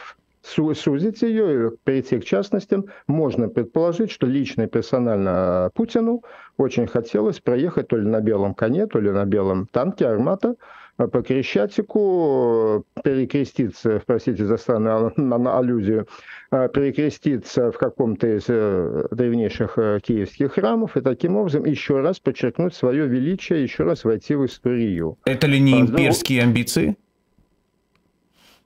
[0.43, 6.23] сузить ее и перейти к частностям, можно предположить, что лично и персонально Путину
[6.57, 10.57] очень хотелось проехать то ли на белом коне, то ли на белом танке «Армата»,
[10.99, 15.13] а по Крещатику, перекреститься, простите за странную
[15.57, 16.07] аллюзию,
[16.51, 22.21] а перекреститься в каком-то из э, древнейших э, киевских храмов и таким образом еще раз
[22.21, 25.19] подчеркнуть свое величие, еще раз войти в историю.
[25.25, 26.97] Это ли не имперские амбиции?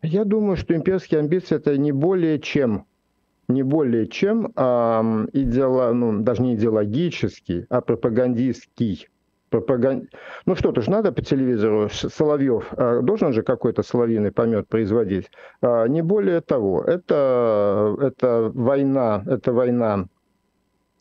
[0.07, 2.87] Я думаю, что имперские амбиции это не более чем
[3.49, 9.09] не более чем а, идеоло, ну, даже не идеологический, а пропагандистский.
[9.51, 10.09] Пропаган...
[10.45, 15.31] Ну что-то же надо по телевизору, Соловьев, а, должен же какой-то соловьиный помет производить.
[15.63, 20.07] А, не более того, это, это война, это война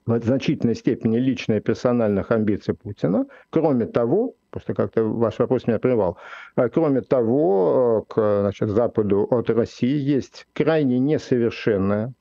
[0.05, 3.25] в значительной степени личная персональных амбиций Путина.
[3.49, 6.17] Кроме того, просто как-то ваш вопрос меня прервал,
[6.55, 12.13] а кроме того, к значит, Западу от России есть крайне несовершенная,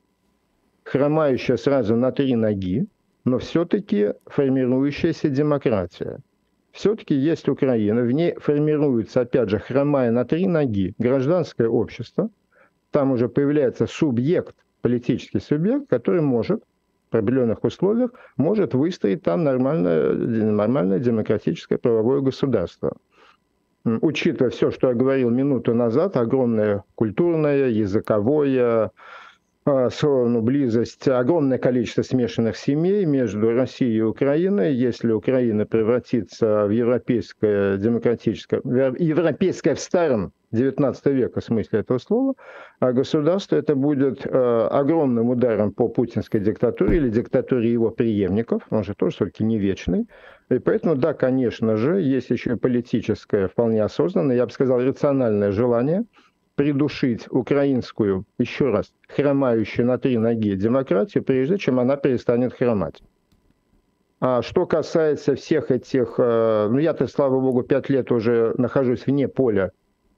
[0.83, 2.87] хромающая сразу на три ноги,
[3.25, 6.19] но все-таки формирующаяся демократия.
[6.73, 12.31] Все-таки есть Украина, в ней формируется, опять же, хромая на три ноги, гражданское общество,
[12.91, 16.65] там уже появляется субъект, политический субъект, который может
[17.15, 22.97] в определенных условиях может выстроить там нормальное, нормальное демократическое правовое государство.
[23.85, 28.91] Учитывая все, что я говорил минуту назад, огромное культурное, языковое,
[29.67, 34.75] ну, близость, огромное количество смешанных семей между Россией и Украиной.
[34.75, 42.35] Если Украина превратится в европейское демократическое, европейское в старом 19 века в смысле этого слова,
[42.79, 48.85] а государство это будет э, огромным ударом по путинской диктатуре или диктатуре его преемников, он
[48.85, 50.07] же тоже все-таки не вечный.
[50.51, 55.53] И поэтому, да, конечно же, есть еще и политическое, вполне осознанное, я бы сказал, рациональное
[55.53, 56.05] желание–
[56.55, 63.03] придушить украинскую, еще раз, хромающую на три ноги демократию, прежде чем она перестанет хромать.
[64.21, 69.29] А что касается всех этих, э, ну я-то, слава богу, пять лет уже нахожусь вне
[69.29, 69.73] поля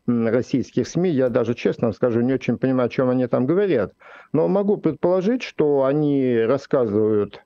[0.06, 3.94] российских СМИ, я даже, честно скажу, не очень понимаю, о чем они там говорят.
[4.32, 7.42] Но могу предположить, что они рассказывают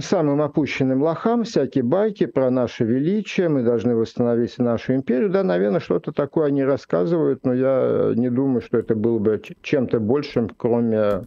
[0.00, 5.30] самым опущенным лохам всякие байки про наше величие, мы должны восстановить нашу империю.
[5.30, 10.00] Да, наверное, что-то такое они рассказывают, но я не думаю, что это было бы чем-то
[10.00, 11.26] большим, кроме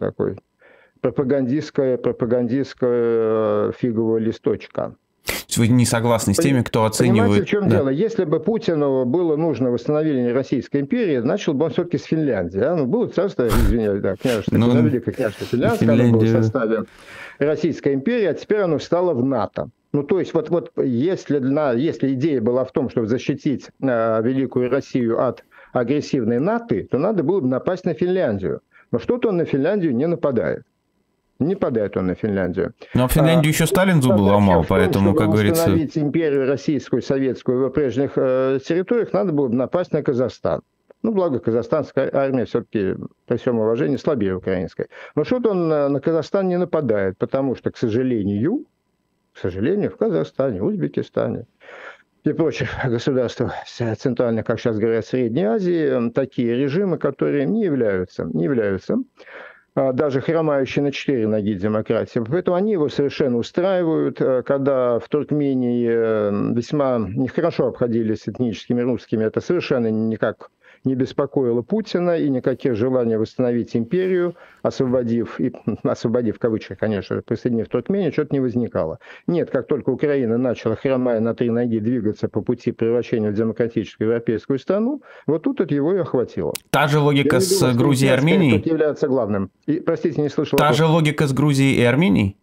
[0.00, 0.38] такой
[1.00, 4.96] пропагандистская, пропагандистская э, фигового листочка.
[5.56, 7.22] Вы не согласны с теми, кто оценивает...
[7.22, 7.76] Понимаете, в чем да.
[7.76, 7.88] дело?
[7.88, 12.60] Если бы Путину было нужно восстановление Российской империи, начал бы он все-таки с Финляндии.
[12.60, 12.74] А?
[12.74, 16.08] Ну, было царство, извиняюсь, да, княжество, ну, Великое княжество Финляндское, Финляндия...
[16.08, 16.84] оно было в составе
[17.38, 19.70] Российской империи, а теперь оно встало в НАТО.
[19.92, 24.22] Ну, то есть, вот, вот если, на, если идея была в том, чтобы защитить э,
[24.22, 28.60] Великую Россию от агрессивной НАТО, то надо было бы напасть на Финляндию.
[28.90, 30.64] Но что-то он на Финляндию не нападает.
[31.40, 32.74] Не падает он на Финляндию.
[32.94, 35.68] Но а Финляндию а, еще Сталин зубы ломал, том, поэтому, как говорится...
[35.68, 40.62] Чтобы империю российскую, советскую в прежних э, территориях, надо было бы напасть на Казахстан.
[41.02, 42.94] Ну, благо, казахстанская армия все-таки,
[43.26, 44.86] при всем уважении, слабее украинской.
[45.14, 48.64] Но что-то он на, на Казахстан не нападает, потому что, к сожалению,
[49.34, 51.46] к сожалению, в Казахстане, Узбекистане
[52.24, 58.44] и прочих государствах центральных, как сейчас говорят, Средней Азии, такие режимы, которые не являются, не
[58.44, 58.98] являются а,
[59.74, 62.20] даже хромающий на четыре ноги демократии.
[62.20, 64.20] Поэтому они его совершенно устраивают.
[64.20, 70.50] А, когда в Туркмении э, весьма нехорошо обходились этническими русскими, это совершенно никак
[70.84, 77.68] не беспокоило Путина и никаких желаний восстановить империю, освободив, и, освободив в кавычках, конечно, присоединив
[77.68, 78.98] Туркмению, что-то не возникало.
[79.26, 84.08] Нет, как только Украина начала, хромая на три ноги, двигаться по пути превращения в демократическую
[84.08, 86.52] европейскую страну, вот тут это его и охватило.
[86.70, 88.62] Та же логика с думаю, Грузией и Арменией?
[88.64, 89.50] является главным.
[89.66, 90.58] И, простите, не слышал.
[90.58, 90.78] Та вопрос.
[90.78, 92.36] же логика с Грузией и Арменией?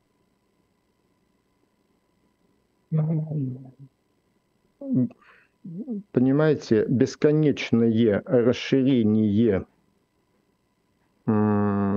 [6.12, 9.66] Понимаете, бесконечное расширение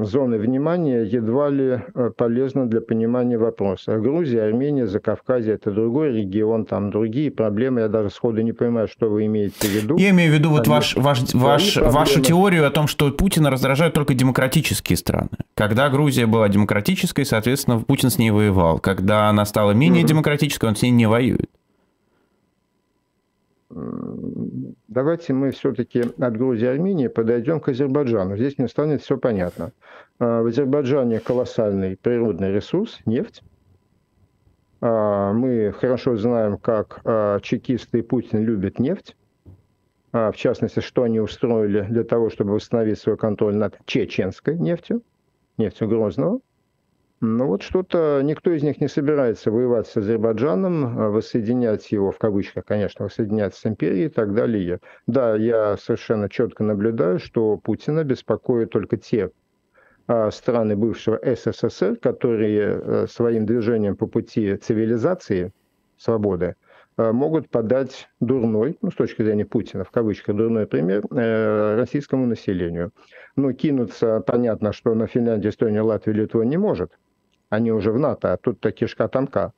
[0.04, 3.98] зоны внимания едва ли э, полезно для понимания вопроса.
[3.98, 7.80] Грузия, Армения, Закавказье– это другой регион, там другие проблемы.
[7.80, 9.96] Я даже сходу не понимаю, что вы имеете в виду.
[9.96, 13.94] Я имею в виду вот ваш, ваш, ваш, вашу теорию о том, что Путина раздражают
[13.94, 15.30] только демократические страны.
[15.54, 18.78] Когда Грузия была демократической, соответственно, Путин с ней воевал.
[18.78, 21.50] Когда она стала менее демократической, он с ней не воюет
[24.88, 28.36] давайте мы все-таки от Грузии и Армении подойдем к Азербайджану.
[28.36, 29.72] Здесь мне станет все понятно.
[30.18, 33.42] А, в Азербайджане колоссальный природный ресурс– нефть.
[34.80, 39.16] А, мы хорошо знаем, как а, чекисты и Путин любят нефть.
[40.12, 45.02] В частности, что они устроили для того, чтобы восстановить свой контроль над чеченской нефтью,
[45.58, 46.38] нефтью Грозного–
[47.24, 52.18] ну вот что-то никто из них не собирается воевать с Азербайджаном, а воссоединять его, в
[52.18, 54.80] кавычках, конечно, воссоединять с империей и так далее.
[55.06, 59.30] Да, я совершенно четко наблюдаю, что Путина беспокоят только те
[60.06, 65.52] а, страны бывшего СССР, которые а, своим движением по пути цивилизации,
[65.96, 66.56] свободы,
[66.96, 72.92] могут подать дурной, ну, с точки зрения Путина, в кавычках, дурной пример э, российскому населению.
[73.34, 76.92] Ну, кинуться, понятно, что на Финляндию, Эстонию, Латвию, Литву не может,
[77.54, 79.52] они уже в НАТО, а тут-то кишка тонка.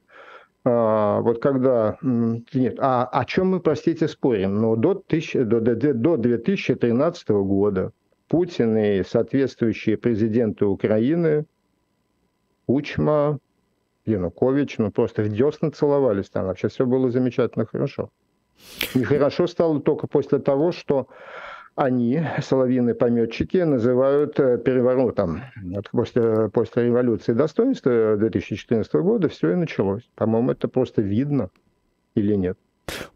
[0.65, 1.97] А, вот когда...
[2.03, 4.61] Нет, а о чем мы, простите, спорим?
[4.61, 7.93] Ну, до, тысяч, до, до, до 2013 года
[8.29, 11.47] Путин и соответствующие президенты Украины
[12.67, 13.39] Кучма,
[14.05, 18.11] Янукович, ну просто в десна целовались там, вообще все было замечательно хорошо.
[18.95, 21.09] Нехорошо стало только после того, что
[21.77, 25.43] они, соловьиные пометчики, называют э, переворотом.
[25.62, 30.03] Вот после, после революции достоинства 2014 года все и началось.
[30.14, 31.51] По-моему, это просто видно
[32.14, 32.59] или нет.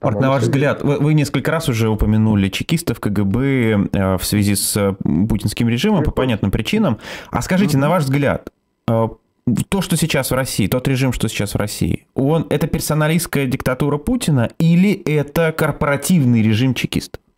[0.03, 4.55] Марк, на ваш взгляд, вы, вы несколько раз уже упомянули чекистов КГБ э, в связи
[4.55, 4.95] с э,
[5.27, 6.99] путинским режимом по понятным причинам.
[7.31, 8.53] А скажите, на ваш взгляд,
[8.89, 9.09] э,
[9.71, 13.97] то, что сейчас в России, тот режим, что сейчас в России, он это персоналистская диктатура
[13.97, 17.23] Путина или это корпоративный режим чекистов?
[17.23, 17.31] А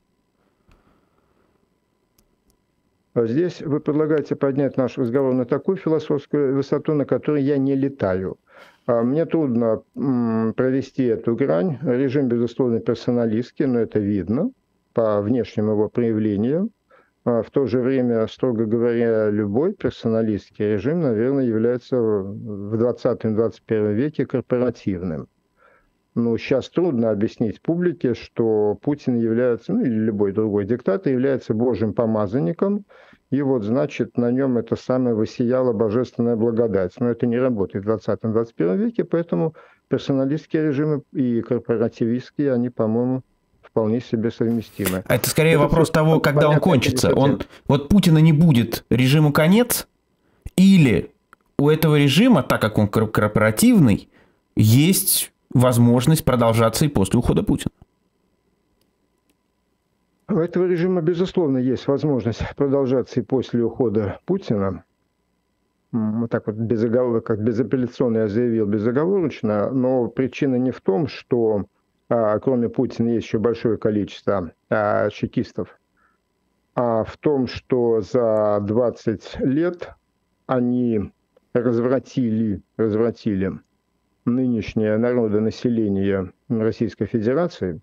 [3.15, 8.39] здесь вы предлагаете поднять наш разговор на такую философскую высоту, на которой я не летаю.
[8.87, 11.79] А мне трудно провести эту грань.
[11.83, 14.51] Режим, безусловно, персоналистский, но это видно
[14.93, 16.71] по внешним его проявлениям.
[17.25, 24.27] А в то же время, строго говоря, любой персоналистский режим, наверное, является в 20-21 веке
[24.27, 25.29] корпоративным.
[26.15, 31.95] Ну, сейчас трудно объяснить публике, что Путин является, ну или любой другой диктатор, является божьим
[31.95, 32.85] помазанником,
[33.31, 36.93] и вот, значит, на нем это самое высияла божественная благодать.
[37.01, 39.55] Но это не работает в 20-21 веке, поэтому
[39.89, 43.23] персоналистские режимы и корпоративистские, они, по-моему,
[43.63, 45.03] вполне себе совместимы.
[45.07, 47.15] А это скорее это вопрос того, когда он кончится.
[47.15, 49.89] Он, вот Путина не будет, режиму конец,
[50.57, 51.11] или
[51.59, 54.11] у этого режима, так как он корпоративный,
[54.57, 57.73] есть возможность продолжаться и после ухода Путина.
[60.29, 64.85] У этого режима, безусловно, есть возможность продолжаться и после ухода Путина.
[65.91, 71.67] Вот так вот безоговор, как безапелляционно я заявил, безоговорочно, но причина не в том, что
[72.09, 75.79] а, кроме Путина есть еще большое количество а, чекистов,
[76.75, 79.91] а в том, что за 20 лет
[80.47, 81.13] они
[81.53, 83.61] развратили, развратили
[84.25, 87.81] нынешнее народонаселение Российской Федерации,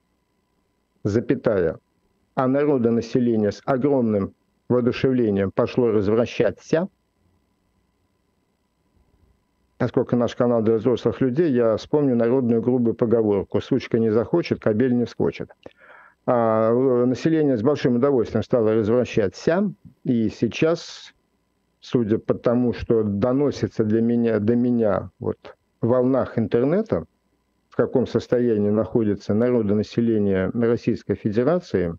[1.03, 1.79] запятая,
[2.35, 4.33] а народонаселение с огромным
[4.69, 6.87] воодушевлением пошло развращаться,
[9.77, 14.93] поскольку наш канал для взрослых людей, я вспомню народную грубую поговорку «сучка не захочет, кобель
[14.93, 15.49] не вскочит».
[16.25, 16.71] А
[17.05, 19.73] население с большим удовольствием стало развращаться,
[20.03, 21.13] и сейчас,
[21.79, 27.05] судя по тому, что доносится для меня, до меня вот волнах интернета,
[27.69, 31.95] в каком состоянии находится народонаселение Российской Федерации,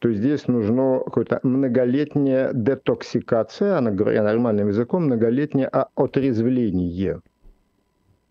[0.00, 7.20] то здесь нужно какая-то многолетняя детоксикация, она говоря нормальным языком, многолетнее отрезвление.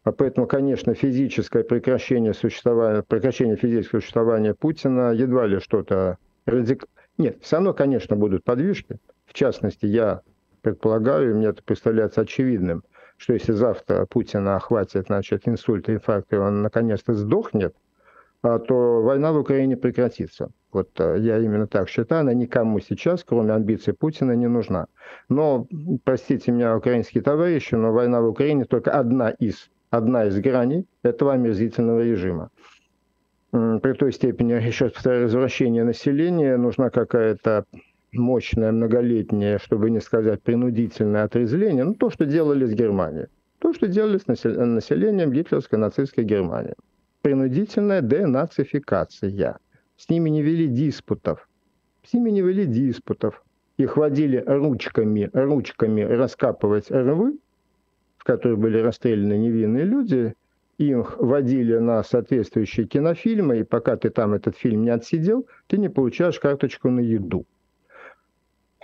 [0.04, 6.86] А поэтому, конечно, физическое прекращение существования, прекращение физического существования Путина едва ли что-то радик...
[7.20, 8.98] Нет, все равно, конечно, будут подвижки.
[9.28, 10.22] В частности, я
[10.62, 12.84] предполагаю, и мне это представляется очевидным,
[13.20, 17.76] что если завтра Путина охватит значит, инсульт, инфаркт, и он наконец-то сдохнет,
[18.42, 20.50] а, то война в Украине прекратится.
[20.72, 24.88] Вот э, я именно так считаю, она никому сейчас, кроме амбиций Путина, не нужна.
[25.28, 25.68] Но,
[26.06, 31.34] простите меня, украинские товарищи, но война в Украине только одна из, одна из граней этого
[31.34, 32.52] омерзительного режима.
[33.52, 37.66] При той степени, еще повторяю, развращение населения, нужна какая-то
[38.12, 43.28] мощное, многолетнее, чтобы не сказать принудительное отрезвление, ну, то, что делали с Германией.
[43.60, 46.76] То, что делали с населением гитлеровской нацистской Германии.
[47.22, 49.60] Принудительная денацификация.
[49.98, 51.48] С ними не вели диспутов.
[52.04, 53.44] С ними не вели диспутов.
[53.78, 57.38] Их водили ручками, ручками раскапывать рвы,
[58.18, 60.34] в которых были расстреляны невинные люди,
[60.78, 65.90] их водили на соответствующие кинофильмы, и пока ты там этот фильм не отсидел, ты не
[65.90, 67.46] получаешь карточку на еду.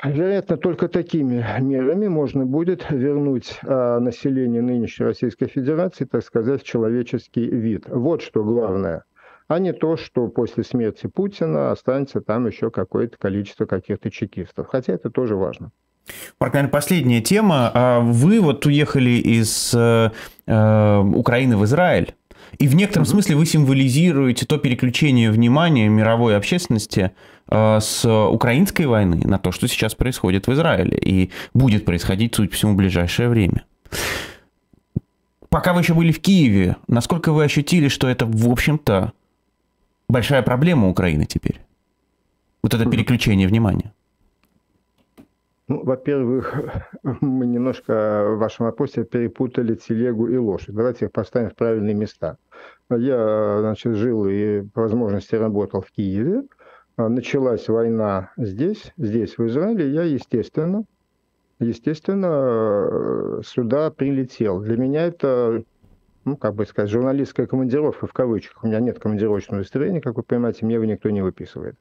[0.06, 6.66] Вероятно, только такими мерами можно будет вернуть а, население нынешней Российской Федерации, так сказать, в
[6.66, 7.86] человеческий вид.
[7.88, 9.04] Вот что главное.
[9.48, 14.68] А не то, что после смерти Путина останется там еще какое-то количество каких-то чекистов.
[14.68, 15.72] Хотя это тоже важно.
[16.40, 17.72] Марк, наверное, последняя тема.
[17.74, 20.12] А вы вот уехали из э,
[20.48, 22.16] э Украины в Израиль.
[22.58, 27.12] И в некотором смысле вы символизируете то переключение внимания мировой общественности
[27.50, 32.56] с украинской войны на то, что сейчас происходит в Израиле и будет происходить, судя по
[32.56, 33.66] всему, в ближайшее время.
[35.50, 39.14] Пока вы еще были в Киеве, насколько вы ощутили, что это, в общем-то,
[40.10, 41.62] большая проблема Украины теперь?
[42.62, 43.94] Вот это переключение внимания.
[45.68, 46.56] Ну, во-первых,
[47.22, 50.76] мы немножко в вашем вопросе перепутали телегу и лошадь.
[50.76, 52.38] Давайте их поставим в правильные места.
[52.90, 56.44] Я значит, жил и по возможности работал в Киеве.
[56.98, 59.90] Началась война здесь, здесь, в Израиле.
[59.90, 60.86] Я, естественно,
[61.60, 64.62] естественно, сюда прилетел.
[64.62, 65.64] Для меня это,
[66.24, 68.64] ну, как бы сказать, журналистская командировка в кавычках.
[68.64, 71.76] У меня нет командировочного удостоверения, как вы понимаете, мне его никто не выписывает.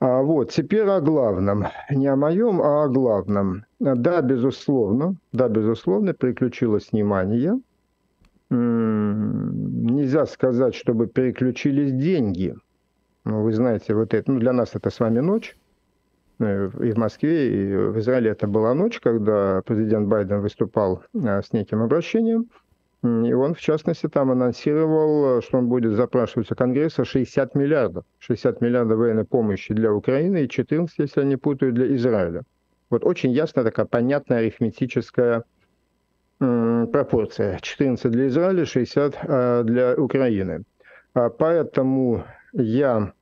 [0.00, 1.66] А вот, теперь о главном.
[1.90, 3.66] Не о моем, а о главном.
[3.78, 7.60] Да, безусловно, да, безусловно, приключилось внимание.
[8.48, 12.56] Нельзя сказать, чтобы переключились деньги.
[13.24, 15.56] Ну, вы знаете, вот это, ну, для нас это с вами ночь.
[16.40, 21.42] Э, и в Москве, и в Израиле это была ночь, когда президент Байден выступал э,
[21.42, 22.48] с неким обращением.
[23.04, 28.04] И он, в частности, там анонсировал, что он будет запрашивать у Конгресса 60 миллиардов.
[28.20, 32.42] 60 миллиардов военной помощи для Украины и 14, если я не путаю, для Израиля.
[32.90, 35.42] Вот очень ясная такая понятная арифметическая
[36.38, 37.58] пропорция.
[37.60, 40.62] 14 для Израиля, 60 э, для Украины.
[41.14, 43.12] А поэтому я,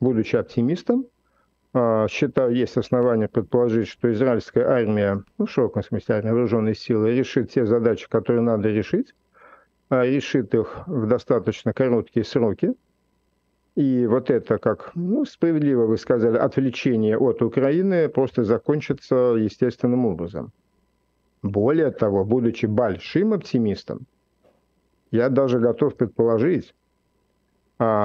[0.00, 1.06] будучи оптимистом,
[1.74, 7.14] а, считаю, есть основания предположить, что израильская армия, ну, в широком смысле армия, вооруженные силы,
[7.14, 9.14] решит те задачи, которые надо решить,
[9.88, 12.74] а решит их в достаточно короткие сроки.
[13.74, 20.52] И вот это, как ну, справедливо вы сказали, отвлечение от Украины просто закончится естественным образом.
[21.42, 24.06] Более того, будучи большим оптимистом,
[25.10, 26.74] я даже готов предположить,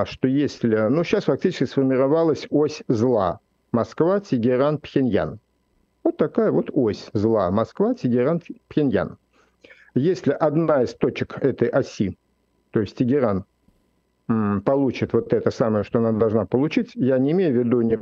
[0.06, 0.88] что если...
[0.90, 3.40] Ну, сейчас фактически сформировалась ось зла.
[3.72, 5.40] Москва, Тегеран, Пхеньян.
[6.04, 7.52] Вот такая вот ось зла.
[7.52, 9.18] Москва, Тегеран, Пхеньян.
[9.94, 12.18] Если одна из точек этой оси,
[12.72, 13.46] то есть Тегеран,
[14.66, 17.96] получит вот это самое, что она должна получить, я не имею в виду не,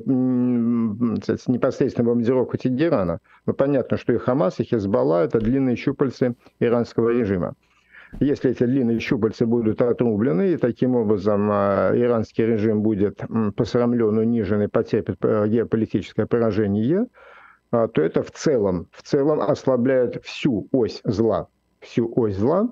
[1.52, 7.54] непосредственно бомбардировку Тегерана, но понятно, что и Хамас, и Хезбалла– это длинные щупальцы иранского режима.
[8.20, 13.22] Если эти длинные щупальцы будут отрублены, и таким образом а, иранский режим будет
[13.56, 17.08] посрамлен, унижен и потерпит э, геополитическое поражение,
[17.72, 21.48] а, то это в целом, в целом ослабляет всю ось зла.
[21.82, 22.70] Всю ось зла.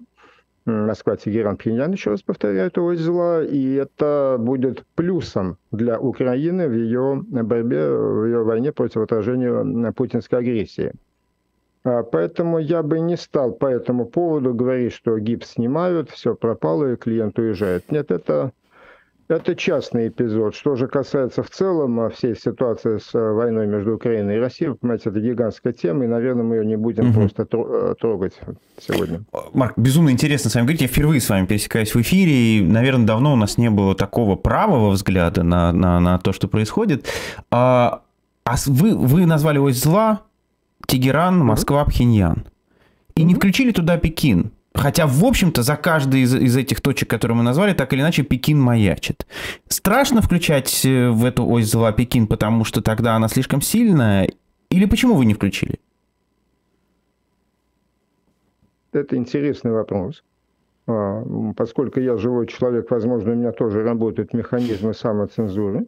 [0.66, 6.70] Москва, Тегеран, Пхеньян, еще раз повторяю, это ось зла, и это будет плюсом для Украины
[6.70, 10.94] в ее борьбе, в ее войне против отражения путинской агрессии.
[11.86, 16.94] А, поэтому я бы не стал по этому поводу говорить, что гипс снимают, все пропало
[16.94, 17.92] и клиент уезжает.
[17.92, 18.54] Нет, это,
[19.28, 20.56] это частный эпизод.
[20.56, 24.70] Что же касается в целом а, всей ситуации с а, войной между Украиной и Россией,
[24.70, 27.16] вы понимаете, это гигантская тема, и, наверное, мы ее не будем угу.
[27.16, 28.40] просто трогать
[28.80, 29.24] сегодня.
[29.54, 30.84] Марк, безумно интересно с вами говорить.
[30.84, 34.38] Я впервые с вами пересекаюсь в эфире, и, наверное, давно у нас не было такого
[34.38, 37.08] правого взгляда на, на, на то, что происходит.
[37.52, 38.04] А,
[38.46, 40.22] а вы, вы назвали ось зла,
[40.88, 42.46] Тегеран, Москва, Пхеньян.
[43.16, 44.52] И не включили туда Пекин.
[44.76, 48.24] Хотя, в общем-то, за каждой из, из этих точек, которые мы назвали, так или иначе
[48.24, 49.28] Пекин маячит.
[49.68, 54.30] Страшно включать э, в эту ось зла Пекин, потому что тогда она слишком сильная?
[54.70, 55.80] Или почему вы не включили?
[58.92, 60.24] Это интересный вопрос.
[60.88, 61.24] А,
[61.56, 65.86] поскольку я живой человек, возможно, у меня тоже работают механизмы самоцензуры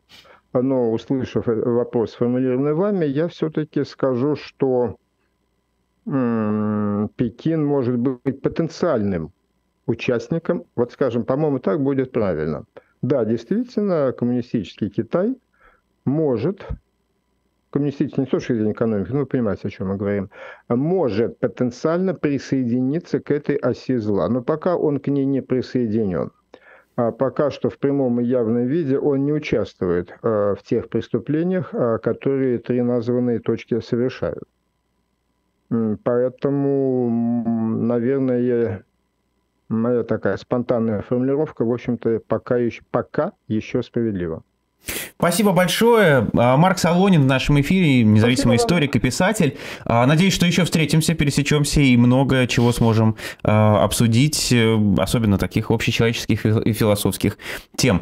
[0.61, 4.97] но услышав вопрос, сформулированный вами, я все-таки скажу, что
[6.05, 9.31] Пекин может быть потенциальным
[9.87, 10.63] участником.
[10.75, 12.65] Вот скажем, по-моему, так будет правильно.
[13.01, 15.35] Да, действительно, коммунистический Китай
[16.05, 16.67] может,
[17.71, 20.29] коммунистический не с точки зрения экономики, ну вы понимаете, о чем мы говорим,
[20.69, 24.29] может потенциально присоединиться к этой оси зла.
[24.29, 26.31] Но пока он к ней не присоединен–
[26.95, 31.97] пока что в прямом и явном виде он не участвует а, в тех преступлениях, а,
[31.97, 34.43] которые три названные точки совершают.
[36.03, 37.09] Поэтому,
[37.81, 38.85] наверное,
[39.67, 44.43] моя такая спонтанная формулировка, в общем-то, пока еще, пока еще справедлива.
[45.17, 46.27] Спасибо большое.
[46.35, 48.75] А, Марк Солонин в нашем эфире, независимый Спасибо.
[48.77, 49.57] историк и писатель.
[49.85, 55.71] А, надеюсь, что еще встретимся, пересечемся и много чего сможем а, обсудить, э, особенно таких
[55.71, 57.37] общечеловеческих и философских
[57.75, 58.01] тем.